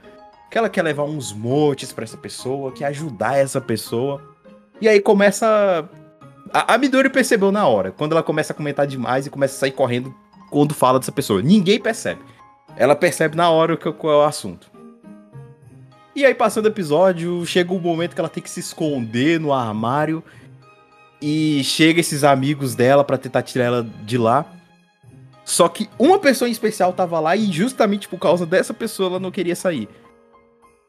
[0.50, 4.22] Que ela quer levar uns motes pra essa pessoa, quer ajudar essa pessoa.
[4.80, 5.88] E aí começa.
[6.52, 9.58] A, a Midori percebeu na hora, quando ela começa a comentar demais e começa a
[9.58, 10.14] sair correndo
[10.50, 11.42] quando fala dessa pessoa.
[11.42, 12.20] Ninguém percebe.
[12.76, 14.70] Ela percebe na hora qual é o assunto.
[16.14, 19.52] E aí, passando o episódio, chega um momento que ela tem que se esconder no
[19.52, 20.22] armário.
[21.20, 24.44] E chega esses amigos dela pra tentar tirar ela de lá.
[25.44, 29.20] Só que uma pessoa em especial tava lá e justamente por causa dessa pessoa ela
[29.20, 29.88] não queria sair.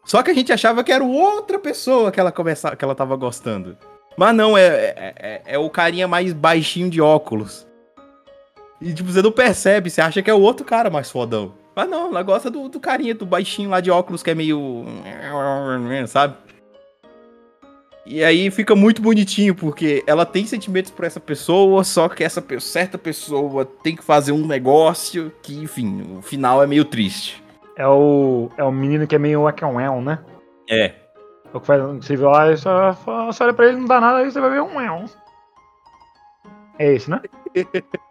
[0.08, 3.14] Só que a gente achava que era outra pessoa que ela, começa, que ela tava
[3.18, 3.78] gostando.
[4.18, 7.68] Mas não, é, é, é- é o carinha mais baixinho de óculos.
[8.82, 11.54] E tipo, você não percebe, você acha que é o outro cara mais fodão.
[11.76, 14.86] Mas não, ela gosta do, do carinha, do baixinho lá de óculos que é meio.
[16.08, 16.36] Sabe?
[18.06, 22.42] E aí fica muito bonitinho, porque ela tem sentimentos por essa pessoa, só que essa
[22.62, 27.44] certa pessoa tem que fazer um negócio que, enfim, o final é meio triste.
[27.78, 30.20] É o, é o menino que é meio Wackenwell, né?
[30.70, 30.86] É.
[30.86, 30.96] É
[31.54, 32.98] o que faz, você vê lá e só
[33.40, 35.06] olha pra ele, não dá nada, aí você vai ver um well.
[36.80, 37.22] É esse, né?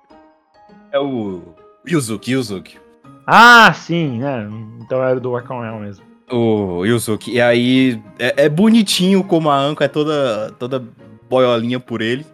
[0.93, 1.43] É o.
[1.87, 2.79] Yuzuki, Yuzuki.
[3.27, 4.49] Ah, sim, né?
[4.81, 6.05] Então era do Wackenwell mesmo.
[6.31, 7.33] O Yuzuki.
[7.33, 10.83] E aí é, é bonitinho como a Anko é toda, toda
[11.29, 12.25] boiolinha por ele.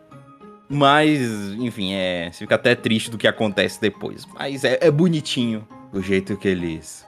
[0.69, 1.21] Mas,
[1.59, 2.31] enfim, é.
[2.31, 4.27] Você fica até triste do que acontece depois.
[4.35, 7.07] Mas é, é bonitinho o jeito que eles.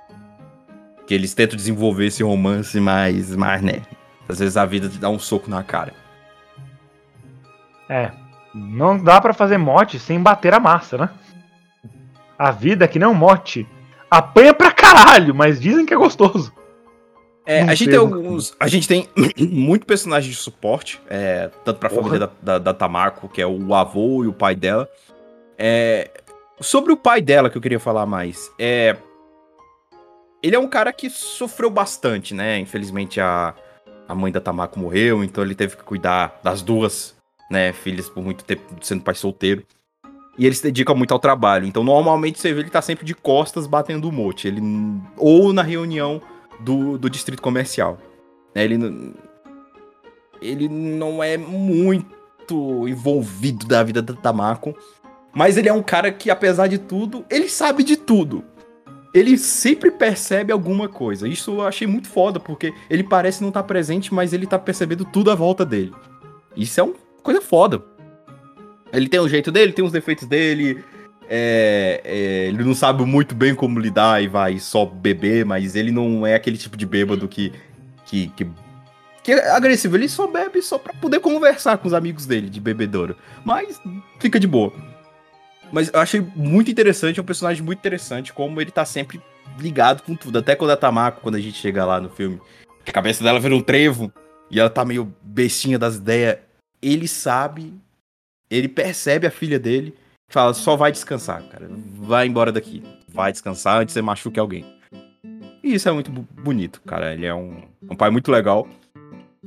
[1.07, 3.83] Que eles tentam desenvolver esse romance, mas, mas, né?
[4.29, 5.93] Às vezes a vida te dá um soco na cara.
[7.89, 8.11] É.
[8.55, 11.11] Não dá pra fazer mote sem bater a massa, né?
[12.39, 13.67] A vida é que nem um mote.
[14.11, 16.53] Apanha pra caralho, mas dizem que é gostoso.
[17.47, 18.57] É, a gente tem alguns.
[18.59, 22.03] A gente tem muito personagem de suporte, é, tanto pra Porra.
[22.03, 24.89] família da, da, da Tamako, que é o avô e o pai dela.
[25.59, 26.11] É,
[26.61, 28.51] sobre o pai dela que eu queria falar mais.
[28.59, 28.97] É,
[30.45, 32.59] ele é um cara que sofreu bastante, né?
[32.59, 33.55] Infelizmente a,
[34.07, 37.17] a mãe da Tamako morreu, então ele teve que cuidar das duas,
[37.51, 39.65] né, filhas por muito tempo sendo pai solteiro.
[40.37, 41.65] E ele se dedica muito ao trabalho.
[41.65, 44.47] Então, normalmente você vê ele tá sempre de costas batendo o mote.
[44.47, 44.61] Ele
[45.17, 46.21] ou na reunião
[46.61, 47.97] do, do distrito comercial.
[48.55, 49.15] Né, ele
[50.43, 54.77] ele não é muito envolvido da vida da Tamako,
[55.33, 58.45] mas ele é um cara que apesar de tudo, ele sabe de tudo
[59.15, 61.29] ele sempre percebe alguma coisa.
[61.29, 65.05] Isso eu achei muito foda, porque ele parece não estar presente, mas ele tá percebendo
[65.05, 65.93] tudo à volta dele.
[66.57, 67.81] Isso é uma coisa foda.
[68.93, 70.83] Ele tem o jeito dele, tem os defeitos dele.
[71.31, 75.93] é, é, ele não sabe muito bem como lidar e vai só beber, mas ele
[75.93, 77.53] não é aquele tipo de bêbado que,
[78.05, 78.47] que, que,
[79.23, 79.97] que é agressivo.
[79.97, 83.17] Ele só bebe só pra poder conversar com os amigos dele de bebedouro.
[83.45, 83.81] Mas
[84.19, 84.73] fica de boa.
[85.75, 89.21] Mas eu achei muito interessante, é um personagem muito interessante, como ele tá sempre
[89.59, 90.39] ligado com tudo.
[90.39, 92.41] Até quando a Tamako, quando a gente chega lá no filme,
[92.87, 94.13] a cabeça dela vira um trevo
[94.49, 96.39] e ela tá meio bestinha das ideias.
[96.81, 97.75] Ele sabe,
[98.49, 99.93] ele percebe a filha dele,
[100.31, 101.69] fala: só vai descansar, cara.
[101.97, 102.81] Vai embora daqui.
[103.09, 104.65] Vai descansar antes de você machuque alguém.
[105.61, 107.13] E isso é muito bonito, cara.
[107.15, 108.69] Ele é um, um pai muito legal.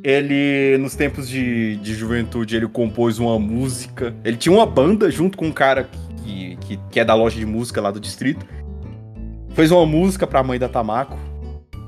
[0.03, 4.13] Ele, nos tempos de, de juventude, ele compôs uma música.
[4.25, 7.45] Ele tinha uma banda junto com um cara que, que, que é da loja de
[7.45, 8.45] música lá do distrito.
[9.49, 11.17] Fez uma música pra mãe da Tamako.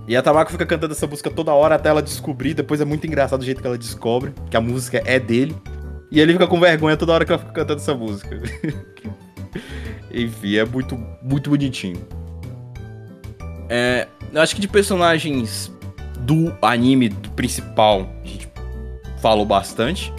[0.08, 2.54] E a Tamako fica cantando essa música toda hora até ela descobrir.
[2.54, 5.56] Depois é muito engraçado o jeito que ela descobre que a música é dele.
[6.12, 8.42] E ele fica com vergonha toda hora que ela fica cantando essa música.
[10.12, 12.02] Enfim, é muito, muito bonitinho.
[13.70, 15.72] É, eu acho que de personagens
[16.22, 18.50] do anime do principal, a gente
[19.22, 20.12] falou bastante.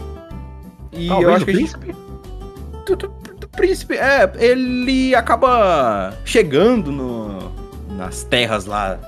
[0.93, 3.20] E eu Talvez acho o que a gente
[3.61, 3.95] príncipe.
[3.97, 7.53] é, ele acaba chegando no-
[7.97, 8.99] nas terras lá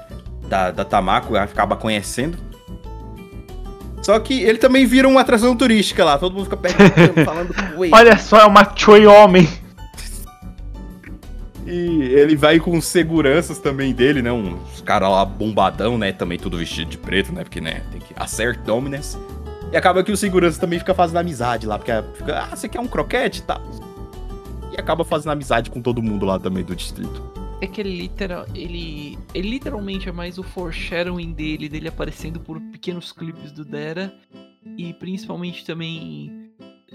[0.48, 2.36] da, da Tamako, acaba conhecendo.
[4.02, 7.84] Só que ele também vira uma atração turística lá, todo mundo fica perguntando, falando com
[7.84, 7.94] ele.
[7.94, 9.48] Olha só, é uma Choi homem.
[11.64, 14.32] E ele vai com seguranças também dele, né?
[14.32, 16.10] Uns caras lá bombadão, né?
[16.12, 17.44] Também tudo vestido de preto, né?
[17.44, 17.82] Porque, né?
[17.92, 19.16] Tem que assert dominance.
[19.72, 22.80] E acaba que o segurança também fica fazendo amizade lá, porque fica, ah, você quer
[22.80, 23.62] um croquete e tal.
[24.72, 27.22] E acaba fazendo amizade com todo mundo lá também do distrito.
[27.60, 32.60] É que ele, literal, ele, ele literalmente é mais o foreshadowing dele, dele aparecendo por
[32.60, 34.12] pequenos clipes do Dera.
[34.76, 36.50] E principalmente também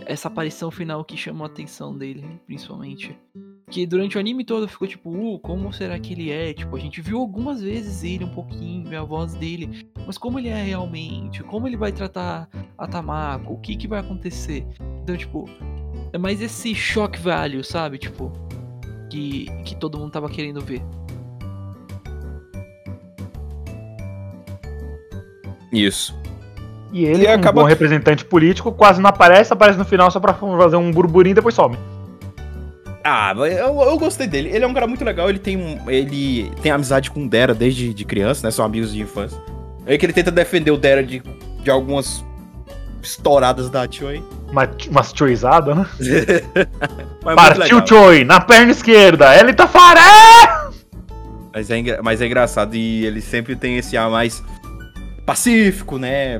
[0.05, 3.17] essa aparição final que chamou a atenção dele, principalmente.
[3.69, 6.53] Que durante o anime todo ficou tipo, uh, como será que ele é?
[6.53, 9.87] Tipo, a gente viu algumas vezes ele um pouquinho, a voz dele.
[10.05, 11.43] Mas como ele é realmente?
[11.43, 13.53] Como ele vai tratar a Tamako?
[13.53, 14.65] O que que vai acontecer?
[15.03, 15.45] Então, tipo,
[16.13, 17.97] é mais esse shock value, sabe?
[17.97, 18.31] Tipo,
[19.09, 20.81] que, que todo mundo tava querendo ver.
[25.71, 26.17] Isso.
[26.93, 30.19] E ele, E um acaba bom representante político, quase não aparece, aparece no final só
[30.19, 31.77] pra fazer um burburinho e depois some.
[33.03, 34.49] Ah, mas eu, eu gostei dele.
[34.49, 37.53] Ele é um cara muito legal, ele tem um, ele tem amizade com o Dera
[37.53, 38.51] desde de criança, né?
[38.51, 39.39] São amigos de infância.
[39.85, 41.21] É que ele tenta defender o Dera de,
[41.61, 42.23] de algumas
[43.09, 44.23] estouradas da Choi.
[44.49, 45.85] Uma, umas choizadas, né?
[47.23, 47.85] Mas é Partiu.
[47.85, 50.67] Choi, na perna esquerda, ele tá faré!
[51.53, 54.43] Mas é, mas é engraçado e ele sempre tem esse ar mais
[55.25, 56.39] pacífico, né?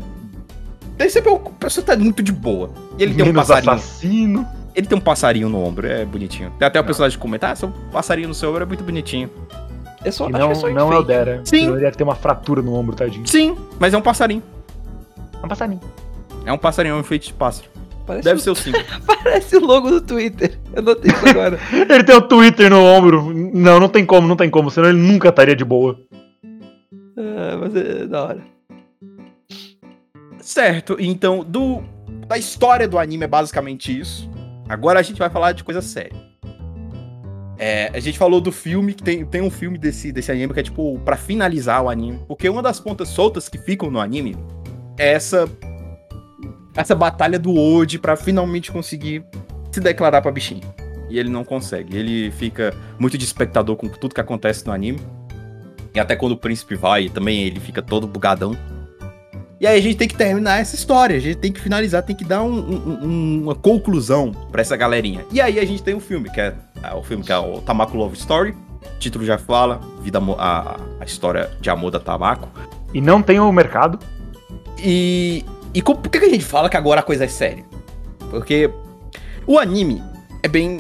[1.00, 2.70] Ele sempre é um pessoa tá muito de boa.
[3.00, 3.74] E ele tem um Menos passarinho.
[3.74, 4.48] assassino.
[4.76, 6.52] Ele tem um passarinho no ombro, é bonitinho.
[6.60, 9.28] Tem até o personagem que comenta, ah, seu passarinho no seu ombro é muito bonitinho.
[10.06, 11.04] É só, não, que é só não é o.
[11.04, 11.42] Dera.
[11.44, 11.68] Sim.
[11.70, 13.26] Ele deve ter uma fratura no ombro, tadinho.
[13.28, 14.44] Sim, mas é um passarinho.
[15.42, 15.82] É um passarinho.
[16.48, 17.70] É um passarinho, é um enfeite de pássaro.
[18.06, 18.72] Parece, Deve o, ser o sim.
[19.06, 20.58] parece o logo do Twitter.
[20.74, 21.60] Eu notei isso agora.
[21.74, 23.34] Ele tem o Twitter no ombro.
[23.34, 26.00] Não, não tem como, não tem como, senão ele nunca estaria de boa.
[27.18, 28.42] Ah, mas é da hora.
[30.40, 31.84] Certo, então, do
[32.28, 34.30] da história do anime é basicamente isso.
[34.70, 36.16] Agora a gente vai falar de coisa séria.
[37.60, 40.60] É, a gente falou do filme, que tem, tem um filme desse, desse anime que
[40.60, 42.20] é tipo pra finalizar o anime.
[42.28, 44.38] Porque uma das pontas soltas que ficam no anime
[44.98, 45.50] é essa.
[46.78, 49.26] Essa batalha do Ode pra finalmente conseguir
[49.72, 50.62] se declarar pra bichinho.
[51.10, 51.98] E ele não consegue.
[51.98, 55.00] Ele fica muito de espectador com tudo que acontece no anime.
[55.94, 58.56] E até quando o príncipe vai, também ele fica todo bugadão.
[59.60, 62.16] E aí a gente tem que terminar essa história, a gente tem que finalizar, tem
[62.16, 65.26] que dar um- um- um- uma conclusão pra essa galerinha.
[65.32, 66.54] E aí a gente tem o filme, que é,
[66.84, 68.52] é o filme que é o Tamako Love Story.
[68.52, 72.48] O título já fala, vida, a, a história de amor da Tamako.
[72.94, 73.98] E não tem o mercado.
[74.78, 75.44] E,
[75.74, 77.64] e co- por que a gente fala que agora a coisa é séria?
[78.30, 78.70] Porque
[79.46, 80.02] o anime
[80.44, 80.80] é bem.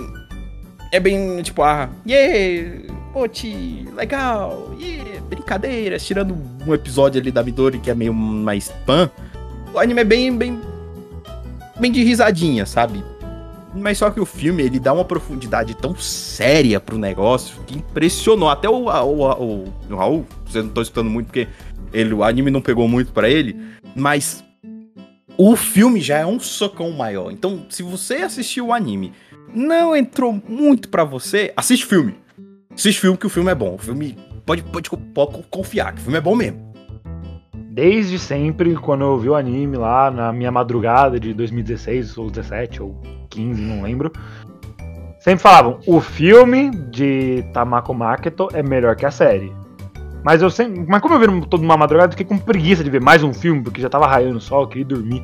[0.91, 6.33] É bem tipo, ah, yeah, Mochi, legal, yeah, brincadeiras, tirando
[6.65, 9.11] um episódio ali da Midori que é meio mais pan.
[9.73, 10.61] O anime é bem, bem,
[11.77, 13.03] bem de risadinha, sabe?
[13.75, 18.49] Mas só que o filme, ele dá uma profundidade tão séria pro negócio que impressionou.
[18.49, 21.49] Até o, o, o, o Raul, vocês não estão escutando muito porque
[21.91, 23.57] ele, o anime não pegou muito pra ele,
[23.93, 24.41] mas
[25.37, 27.31] o filme já é um socão maior.
[27.31, 29.13] Então, se você assistiu o anime,
[29.53, 32.15] não entrou muito pra você, assiste filme.
[32.73, 33.75] Assiste filme que o filme é bom.
[33.75, 36.67] O filme pode, pode, pode confiar que o filme é bom mesmo.
[37.71, 42.81] Desde sempre, quando eu vi o anime lá na minha madrugada de 2016 ou 17
[42.81, 44.11] ou 15, não lembro.
[45.19, 49.53] Sempre falavam, o filme de Tamako Maketo é melhor que a série.
[50.23, 50.85] Mas eu sempre.
[50.87, 53.61] Mas como eu vi toda uma madrugada, fiquei com preguiça de ver mais um filme,
[53.61, 55.23] porque já tava raiando o sol, eu queria dormir.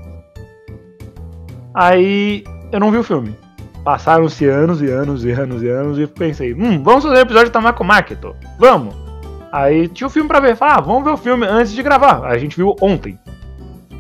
[1.73, 3.35] Aí eu não vi o filme.
[3.83, 7.47] Passaram-se anos e anos e anos e anos e pensei, hum, vamos fazer o episódio
[7.47, 8.35] de Tamako Maketo.
[8.57, 8.95] Vamos!
[9.51, 10.55] Aí tinha o filme pra ver.
[10.55, 12.25] Falei, ah, vamos ver o filme antes de gravar.
[12.25, 13.19] A gente viu ontem.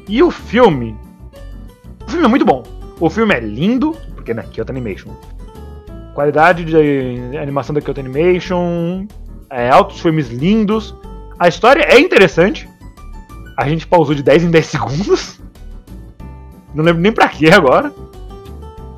[0.07, 0.95] E o filme.
[2.05, 2.63] O filme é muito bom.
[2.99, 5.11] O filme é lindo, porque né, Kyoto Animation.
[6.15, 9.05] Qualidade de animação da Kyoto Animation.
[9.53, 10.95] É, altos filmes lindos.
[11.37, 12.67] A história é interessante.
[13.55, 15.39] A gente pausou de 10 em 10 segundos.
[16.73, 17.93] Não lembro nem pra que agora.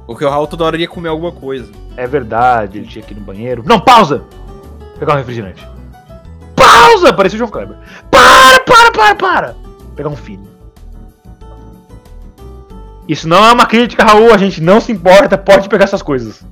[0.08, 1.70] Porque o Raul toda hora ia comer alguma coisa.
[1.98, 3.64] É verdade, ele tinha que ir no banheiro.
[3.66, 4.24] Não, pausa!
[4.98, 5.68] Pegar um refrigerante.
[6.56, 7.12] Pausa!
[7.12, 7.76] Parecia o João Kleber.
[8.10, 9.56] Para, para, para, para!
[9.94, 10.48] Pegar um filho.
[13.10, 14.34] Isso não é uma crítica, Raul.
[14.34, 15.38] A gente não se importa.
[15.38, 16.46] Pode pegar essas coisas.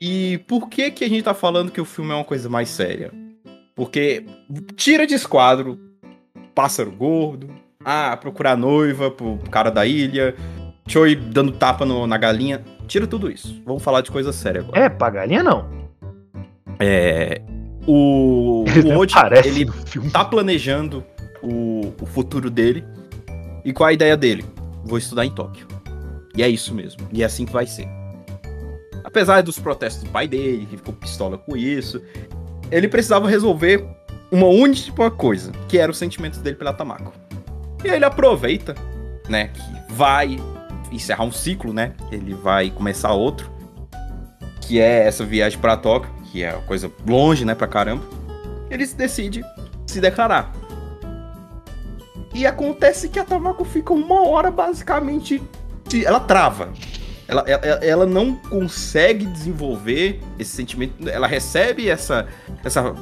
[0.00, 2.68] E por que que a gente tá falando que o filme é uma coisa mais
[2.68, 3.12] séria?
[3.74, 4.24] Porque
[4.76, 5.78] tira de esquadro
[6.54, 7.48] pássaro gordo,
[7.84, 10.34] ah, procurar noiva pro cara da ilha,
[10.88, 12.64] Choi dando tapa no- na galinha.
[12.88, 13.62] Tira tudo isso.
[13.64, 14.80] Vamos falar de coisa séria agora.
[14.80, 15.68] É, pra galinha não.
[16.80, 17.40] É.
[17.86, 18.64] O.
[18.74, 19.66] Ele O Oji, ele
[20.12, 21.04] tá planejando
[21.42, 22.84] o, o futuro dele.
[23.64, 24.44] E qual a ideia dele?
[24.84, 25.68] Vou estudar em Tóquio.
[26.36, 27.06] E é isso mesmo.
[27.12, 27.86] E é assim que vai ser.
[29.10, 32.00] Apesar dos protestos do pai dele, que ficou pistola com isso,
[32.70, 33.84] ele precisava resolver
[34.30, 37.12] uma única coisa, que era os sentimentos dele pela Tamako.
[37.84, 38.76] E aí ele aproveita,
[39.28, 40.38] né, que vai
[40.92, 41.94] encerrar um ciclo, né?
[42.12, 43.50] Ele vai começar outro,
[44.60, 48.04] que é essa viagem pra Tóquio, que é uma coisa longe, né, pra caramba.
[48.70, 49.44] Ele decide
[49.86, 50.52] se declarar.
[52.32, 55.42] E acontece que a Tamako fica uma hora basicamente.
[56.04, 56.72] Ela trava.
[57.30, 61.08] Ela, ela, ela não consegue desenvolver esse sentimento.
[61.08, 62.26] Ela recebe essa,
[62.64, 62.92] essa,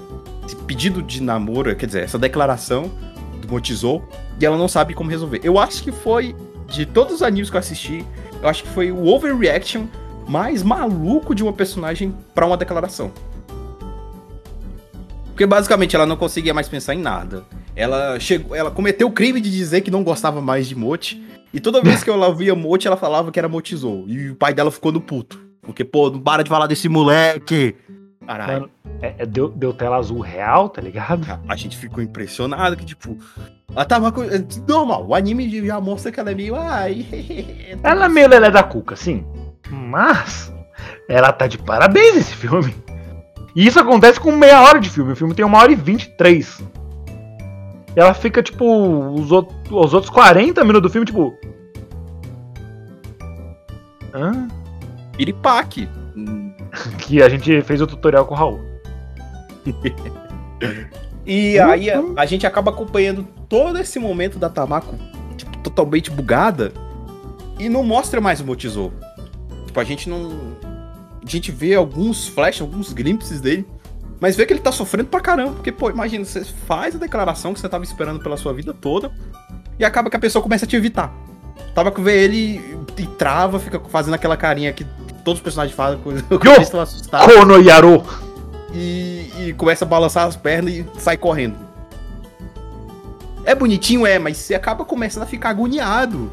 [0.45, 2.91] esse pedido de namoro, quer dizer, essa declaração
[3.41, 4.07] do Motizou,
[4.39, 5.41] e ela não sabe como resolver.
[5.43, 8.05] Eu acho que foi, de todos os animes que eu assisti,
[8.43, 9.87] eu acho que foi o overreaction
[10.29, 13.11] mais maluco de uma personagem pra uma declaração.
[15.29, 17.45] Porque basicamente ela não conseguia mais pensar em nada.
[17.75, 21.25] Ela chegou, ela cometeu o crime de dizer que não gostava mais de Mochi.
[21.53, 24.05] E toda vez que ela via Mochi, ela falava que era Motizou.
[24.07, 25.41] E o pai dela ficou no puto.
[25.63, 27.75] Porque, pô, não para de falar desse moleque.
[28.27, 28.71] Caralho.
[29.01, 31.27] É- é- deu, deu tela azul real, tá ligado?
[31.49, 33.17] A gente ficou impressionado que, tipo,
[33.75, 34.23] ela tava com.
[34.23, 36.55] é Normal, o anime já mostra que ela é meio.
[36.55, 37.07] Ai,
[37.83, 39.25] Ela é meio lelé da cuca, sim.
[39.71, 40.53] Mas
[41.09, 42.75] ela tá de parabéns esse filme.
[43.57, 45.13] E isso acontece com meia hora de filme.
[45.13, 46.63] O filme tem uma hora e vinte e três.
[47.99, 51.35] E ela fica, tipo, os, out- os outros 40 minutos do filme, tipo.
[54.15, 54.47] Hã?
[55.17, 55.89] piripaque.
[56.99, 58.61] Que a gente fez o tutorial com o Raul.
[61.27, 64.95] E aí a, a gente acaba acompanhando todo esse momento da Tamako,
[65.37, 66.73] tipo, totalmente bugada.
[67.59, 68.93] E não mostra mais o Motizou.
[69.67, 70.31] Tipo, a gente não.
[71.23, 73.67] A gente vê alguns flashes, alguns glimpses dele.
[74.21, 75.53] Mas vê que ele tá sofrendo pra caramba.
[75.53, 79.13] Porque, pô, imagina, você faz a declaração que você tava esperando pela sua vida toda.
[79.79, 81.13] E acaba que a pessoa começa a te evitar.
[81.75, 82.61] Tava com ver ele
[82.97, 84.85] e, trava, fica fazendo aquela carinha que
[85.25, 86.19] todos os personagens fazem quando
[86.61, 87.55] estão assustados Kono
[88.73, 91.57] e, e começa a balançar as pernas e sai correndo.
[93.45, 96.31] É bonitinho, é, mas você acaba começando a ficar agoniado.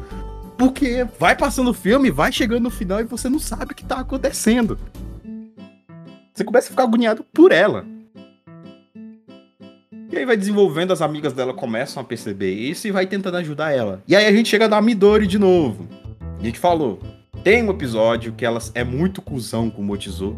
[0.58, 3.84] Porque vai passando o filme, vai chegando no final e você não sabe o que
[3.84, 4.78] tá acontecendo.
[6.36, 7.86] Você começa a ficar agoniado por ela.
[10.12, 13.72] E aí vai desenvolvendo, as amigas dela começam a perceber isso e vai tentando ajudar
[13.72, 14.02] ela.
[14.06, 15.88] E aí a gente chega na Midori de novo.
[16.38, 17.00] A gente falou,
[17.42, 20.36] tem um episódio que ela é muito cuzão com o Motizou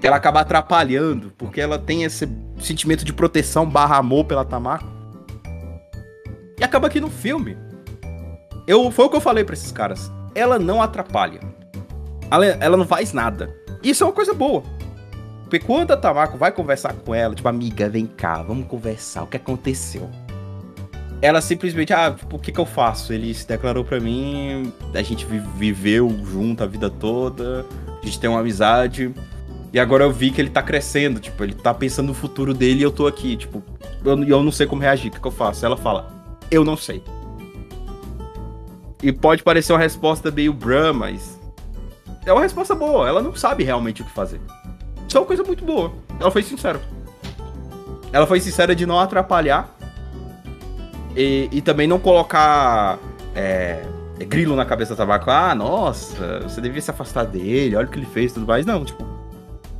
[0.00, 2.26] que ela acaba atrapalhando, porque ela tem esse
[2.60, 4.86] sentimento de proteção barra amor pela Tamako.
[6.58, 7.58] E acaba aqui no filme.
[8.66, 10.10] Eu, foi o que eu falei pra esses caras.
[10.34, 11.40] Ela não atrapalha.
[12.30, 13.54] Ela, ela não faz nada.
[13.82, 14.62] Isso é uma coisa boa.
[15.48, 19.26] Porque quando a Tamako vai conversar com ela, tipo, amiga, vem cá, vamos conversar, o
[19.26, 20.10] que aconteceu?
[21.22, 23.12] Ela simplesmente, ah, o que que eu faço?
[23.14, 27.64] Ele se declarou pra mim, a gente vi- viveu junto a vida toda,
[28.02, 29.12] a gente tem uma amizade,
[29.72, 32.80] e agora eu vi que ele tá crescendo, tipo, ele tá pensando no futuro dele
[32.80, 33.62] e eu tô aqui, tipo,
[34.04, 35.64] eu, eu não sei como reagir, o que que eu faço?
[35.64, 36.12] Ela fala,
[36.50, 37.02] eu não sei.
[39.02, 41.38] E pode parecer uma resposta meio brã, mas
[42.26, 43.08] é uma resposta boa.
[43.08, 44.40] Ela não sabe realmente o que fazer.
[45.08, 45.90] Isso é uma coisa muito boa.
[46.20, 46.80] Ela foi sincera.
[48.12, 49.74] Ela foi sincera de não atrapalhar
[51.16, 52.98] e, e também não colocar
[53.34, 53.82] é,
[54.18, 55.30] grilo na cabeça do tabaco.
[55.30, 58.66] Ah, nossa, você devia se afastar dele, olha o que ele fez e tudo mais.
[58.66, 59.02] Não, tipo,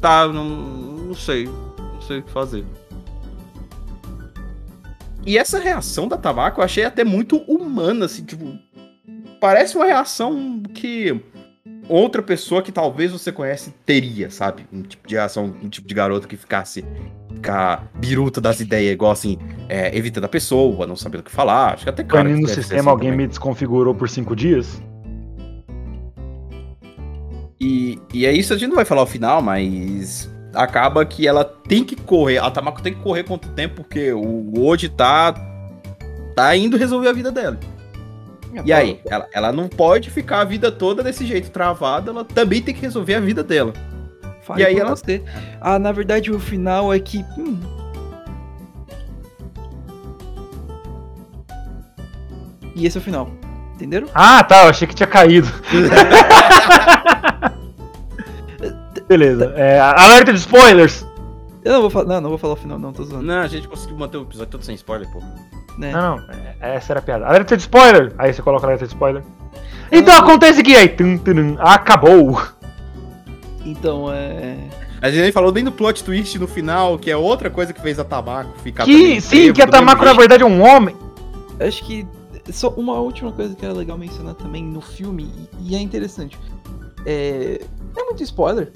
[0.01, 1.45] tá, não, não sei.
[1.47, 2.65] Não sei o que fazer.
[5.27, 8.59] E essa reação da Tabako eu achei até muito humana, assim, tipo.
[9.41, 11.23] Parece uma reação que
[11.89, 14.67] outra pessoa que talvez você conhece teria, sabe?
[14.73, 16.85] Um tipo de reação, um tipo de garoto que ficasse.
[17.33, 21.75] Ficar biruta das ideias, igual assim, é, evitando a pessoa, não sabendo o que falar.
[21.75, 22.29] Acho que até cara.
[22.29, 23.27] No sistema, assim alguém também.
[23.27, 24.83] me desconfigurou por cinco dias?
[27.61, 31.45] E, e é isso, a gente não vai falar o final, mas acaba que ela
[31.45, 32.39] tem que correr.
[32.39, 35.35] A Tamako tem que correr contra o tempo, porque o Oji tá.
[36.35, 37.59] tá indo resolver a vida dela.
[38.65, 42.63] E aí, ela, ela não pode ficar a vida toda desse jeito travada, ela também
[42.63, 43.73] tem que resolver a vida dela.
[44.43, 45.23] Fale E aí ela- você.
[45.61, 47.19] Ah, na verdade o final é que.
[47.37, 47.61] hum.
[52.75, 53.31] E esse é o final.
[53.75, 54.09] Entenderam?
[54.15, 55.49] Ah, tá, eu achei que tinha caído.
[59.09, 59.53] Beleza.
[59.57, 61.05] É, alerta de spoilers!
[61.65, 62.07] Eu não vou falar.
[62.07, 63.25] Não, não vou falar o final, não, tô zoando.
[63.25, 65.21] Não, a gente conseguiu manter o episódio todo sem spoiler, pô.
[65.79, 65.93] Né?
[65.93, 66.25] Não, não,
[66.61, 67.25] é- essa era a piada.
[67.27, 68.13] Alerta de spoiler!
[68.19, 69.23] Aí você coloca alerta de spoiler.
[69.91, 70.23] Então Não.
[70.23, 70.89] acontece que aí.
[70.89, 72.43] tum, tum, acabou!
[73.65, 74.57] Então, é.
[75.01, 77.81] A gente nem falou nem do plot twist no final, que é outra coisa que
[77.81, 78.85] fez a Tamako ficar.
[78.85, 80.97] Que, sim, que a Tamako na verdade é um homem.
[81.61, 82.07] Acho que
[82.51, 86.37] só uma última coisa que era legal mencionar também no filme, e, e é interessante.
[87.07, 87.61] É,
[87.97, 88.73] é muito spoiler,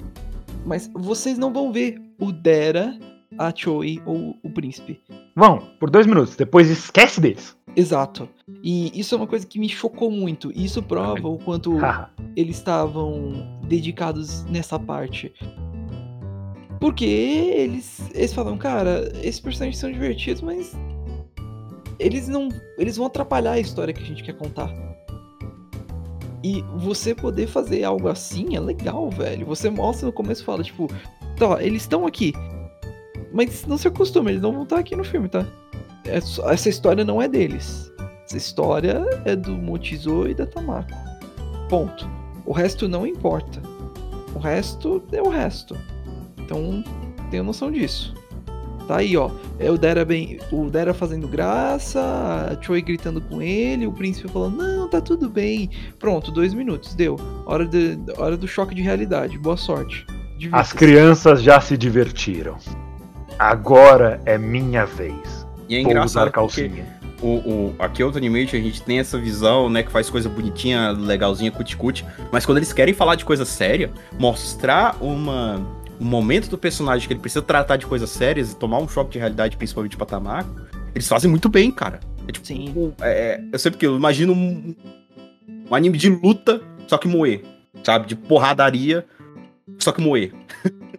[0.65, 2.95] mas vocês não vão ver o Dera,
[3.37, 4.99] a Choi ou o príncipe.
[5.35, 7.57] Vão, por dois minutos, depois esquece deles.
[7.75, 8.29] Exato.
[8.63, 10.51] E isso é uma coisa que me chocou muito.
[10.53, 11.77] E isso prova o quanto
[12.35, 15.33] eles estavam dedicados nessa parte.
[16.79, 20.75] Porque eles, eles falam, cara, esses personagens são divertidos, mas
[21.97, 24.69] eles não, eles vão atrapalhar a história que a gente quer contar.
[26.43, 29.45] E você poder fazer algo assim é legal, velho.
[29.45, 30.87] Você mostra no começo e fala, tipo,
[31.37, 32.33] tá, eles estão aqui.
[33.33, 35.45] Mas não se acostuma, eles não vão estar aqui no filme, tá?
[36.05, 37.91] É Essa história não é deles.
[38.25, 40.93] Essa história é do Mochizo e da Tamako.
[41.67, 42.07] Ponto.
[42.45, 43.61] O resto não importa.
[44.35, 45.75] O resto é o resto.
[46.37, 46.83] Então,
[47.31, 48.13] tenha noção disso.
[48.87, 49.31] Tá aí, ó.
[49.59, 54.27] É o Dera bem, o Dera fazendo graça, a Choi gritando com ele, o príncipe
[54.29, 55.69] falando: "Não, tá tudo bem".
[55.97, 57.15] Pronto, dois minutos, deu.
[57.45, 59.37] Hora, de, hora do choque de realidade.
[59.37, 60.05] Boa sorte.
[60.51, 62.57] As crianças já se divertiram.
[63.39, 65.45] Agora é minha vez.
[65.69, 66.85] E é Vou engraçado porque calcinha.
[67.21, 70.91] o, o, a Kyoto Animation, a gente tem essa visão, né, que faz coisa bonitinha,
[70.91, 75.65] legalzinha, cuticute, mas quando eles querem falar de coisa séria, mostrar uma,
[75.99, 79.11] um momento do personagem que ele precisa tratar de coisas sérias e tomar um choque
[79.11, 80.61] de realidade, principalmente pra Tamako,
[80.93, 81.99] eles fazem muito bem, cara.
[82.27, 82.93] É tipo, Sim.
[83.01, 84.75] é, eu sei porque eu imagino um,
[85.69, 87.43] um anime de luta, só que moer,
[87.83, 88.07] sabe?
[88.07, 89.05] De porradaria,
[89.79, 90.33] só que moer.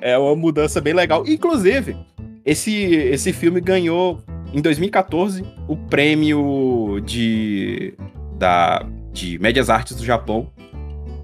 [0.00, 1.24] é uma mudança bem legal.
[1.26, 1.96] Inclusive,
[2.44, 4.22] esse, esse filme ganhou
[4.52, 7.94] em 2014 o prêmio de
[8.38, 10.50] da de médias artes do Japão,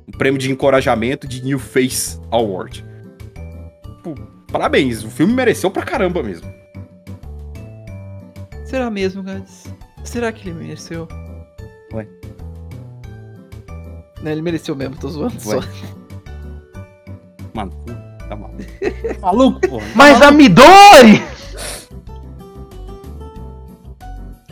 [0.06, 2.84] o prêmio de encorajamento de New Face Award.
[4.02, 4.14] Pô,
[4.50, 6.52] parabéns, o filme mereceu pra caramba mesmo.
[8.64, 9.64] Será mesmo, Gades?
[10.02, 11.06] Será que ele mereceu?
[11.92, 12.08] Ué.
[14.22, 15.58] Não, ele mereceu mesmo, tô zoando só.
[15.58, 15.64] Ué.
[17.54, 17.72] Mano,
[18.28, 18.64] tá maluco.
[18.80, 19.86] Tá maluco, porra.
[19.94, 21.22] Mas a Midori!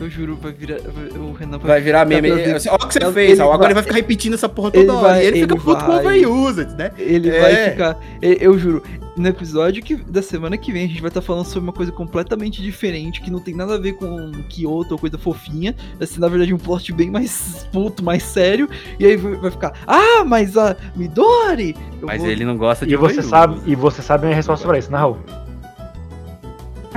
[0.03, 0.79] Eu juro, vai virar.
[0.79, 2.29] vai- O Renan Vai virar meme.
[2.29, 3.45] Tá, Olha o que você Ele fez, ó.
[3.45, 5.07] vai- Agora ele vai ficar repetindo essa porra ele toda hora.
[5.13, 6.91] vai- e ele fica ele puto com o vai- overused, né?
[6.97, 7.39] Ele É.
[7.41, 7.99] vai ficar.
[8.21, 8.83] Eu juro,
[9.15, 11.91] no episódio que, da semana que vem a gente vai estar falando sobre uma coisa
[11.91, 15.73] completamente diferente, que não tem nada a ver com Kyoto ou coisa fofinha.
[15.97, 18.67] Vai ser, na verdade, um plot bem mais puto, mais sério.
[18.99, 21.75] E aí vai vai ficar, ah, mas a Midori!
[22.01, 24.35] Eu Mas vou- ele não gosta de E você sabe, e você sabe a minha
[24.35, 25.17] resposta pra isso, né, Raul?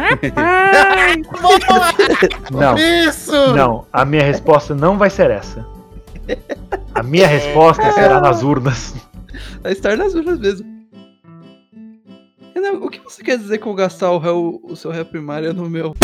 [2.50, 3.54] Não, Isso!
[3.54, 5.66] não, a minha resposta não vai ser essa.
[6.94, 8.94] A minha resposta será nas urnas.
[9.62, 10.66] Vai estar nas urnas mesmo.
[12.54, 15.68] Renan, o que você quer dizer com gastar o, réu, o seu réu primário no
[15.68, 15.94] meu?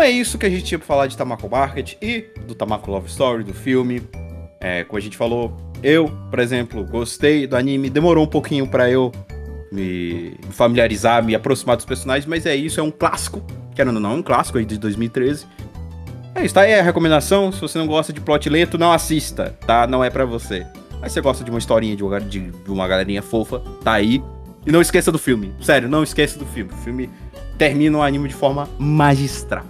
[0.00, 2.90] Então é isso que a gente tinha pra falar de Tamako Market e do Tamako
[2.90, 4.00] Love Story, do filme.
[4.58, 8.90] É, como a gente falou, eu, por exemplo, gostei do anime, demorou um pouquinho pra
[8.90, 9.12] eu
[9.70, 13.42] me familiarizar, me aproximar dos personagens, mas é isso, é um clássico,
[13.74, 15.46] querendo ou não, é um clássico aí de 2013.
[16.34, 19.54] É isso, tá aí a recomendação, se você não gosta de plot lento, não assista,
[19.66, 19.86] tá?
[19.86, 20.66] Não é pra você.
[20.98, 24.22] Mas se você gosta de uma historinha de uma, de uma galerinha fofa, tá aí.
[24.66, 26.72] E não esqueça do filme, sério, não esqueça do filme.
[26.72, 27.10] O filme
[27.58, 29.66] termina o anime de forma magistral.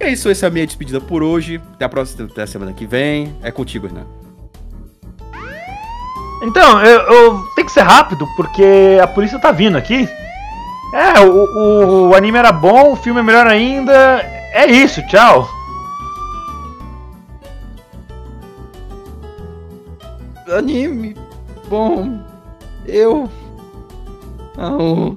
[0.00, 1.60] E é isso, essa é a minha despedida por hoje.
[1.74, 3.34] Até a próxima até a semana que vem.
[3.42, 4.06] É contigo, Renan.
[6.42, 10.08] Então, eu, eu tem que ser rápido, porque a polícia tá vindo aqui.
[10.92, 13.92] É, o, o, o anime era bom, o filme é melhor ainda.
[14.52, 15.48] É isso, tchau.
[20.48, 21.16] Anime.
[21.68, 22.20] Bom.
[22.86, 23.28] Eu.
[24.56, 25.16] Não.